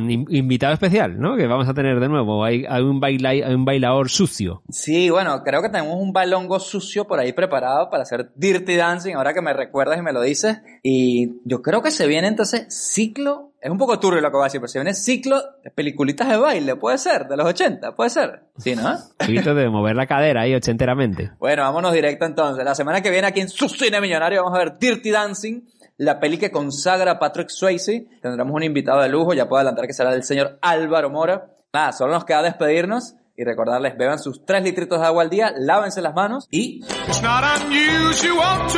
[0.07, 1.37] invitado especial, ¿no?
[1.37, 2.45] Que vamos a tener de nuevo.
[2.45, 4.63] Hay, hay un, baila, hay un bailador sucio.
[4.69, 9.17] Sí, bueno, creo que tenemos un bailongo sucio por ahí preparado para hacer Dirty Dancing,
[9.17, 10.59] ahora que me recuerdas y me lo dices.
[10.85, 14.43] Y yo creo que se viene entonces ciclo, es un poco turbio lo que voy
[14.43, 17.97] a decir, pero se viene ciclo de peliculitas de baile, puede ser, de los 80,
[17.97, 18.45] puede ser.
[18.59, 18.99] Sí, ¿no?
[19.19, 21.33] Poquito de mover la cadera ahí ochenteramente.
[21.41, 22.65] Bueno, vámonos directo entonces.
[22.65, 25.63] La semana que viene aquí en su cine millonario vamos a ver Dirty Dancing,
[25.99, 28.07] la peli que consagra a Patrick Swayze.
[28.23, 31.51] Tendremos un invitado de lujo, ya puedo adelantar que será el señor Álvaro Mora.
[31.73, 35.53] Nada, solo nos queda despedirnos y recordarles, beban sus 3 litritos de agua al día,
[35.57, 36.83] lávense las manos y...
[37.07, 38.69] It's not unusual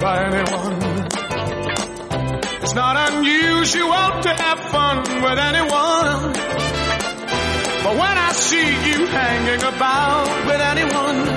[0.00, 1.06] by anyone.
[2.62, 6.32] It's not unusual to have fun with anyone.
[7.82, 11.28] But when I see you hanging about with anyone,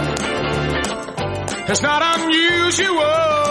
[1.68, 3.51] it's not unusual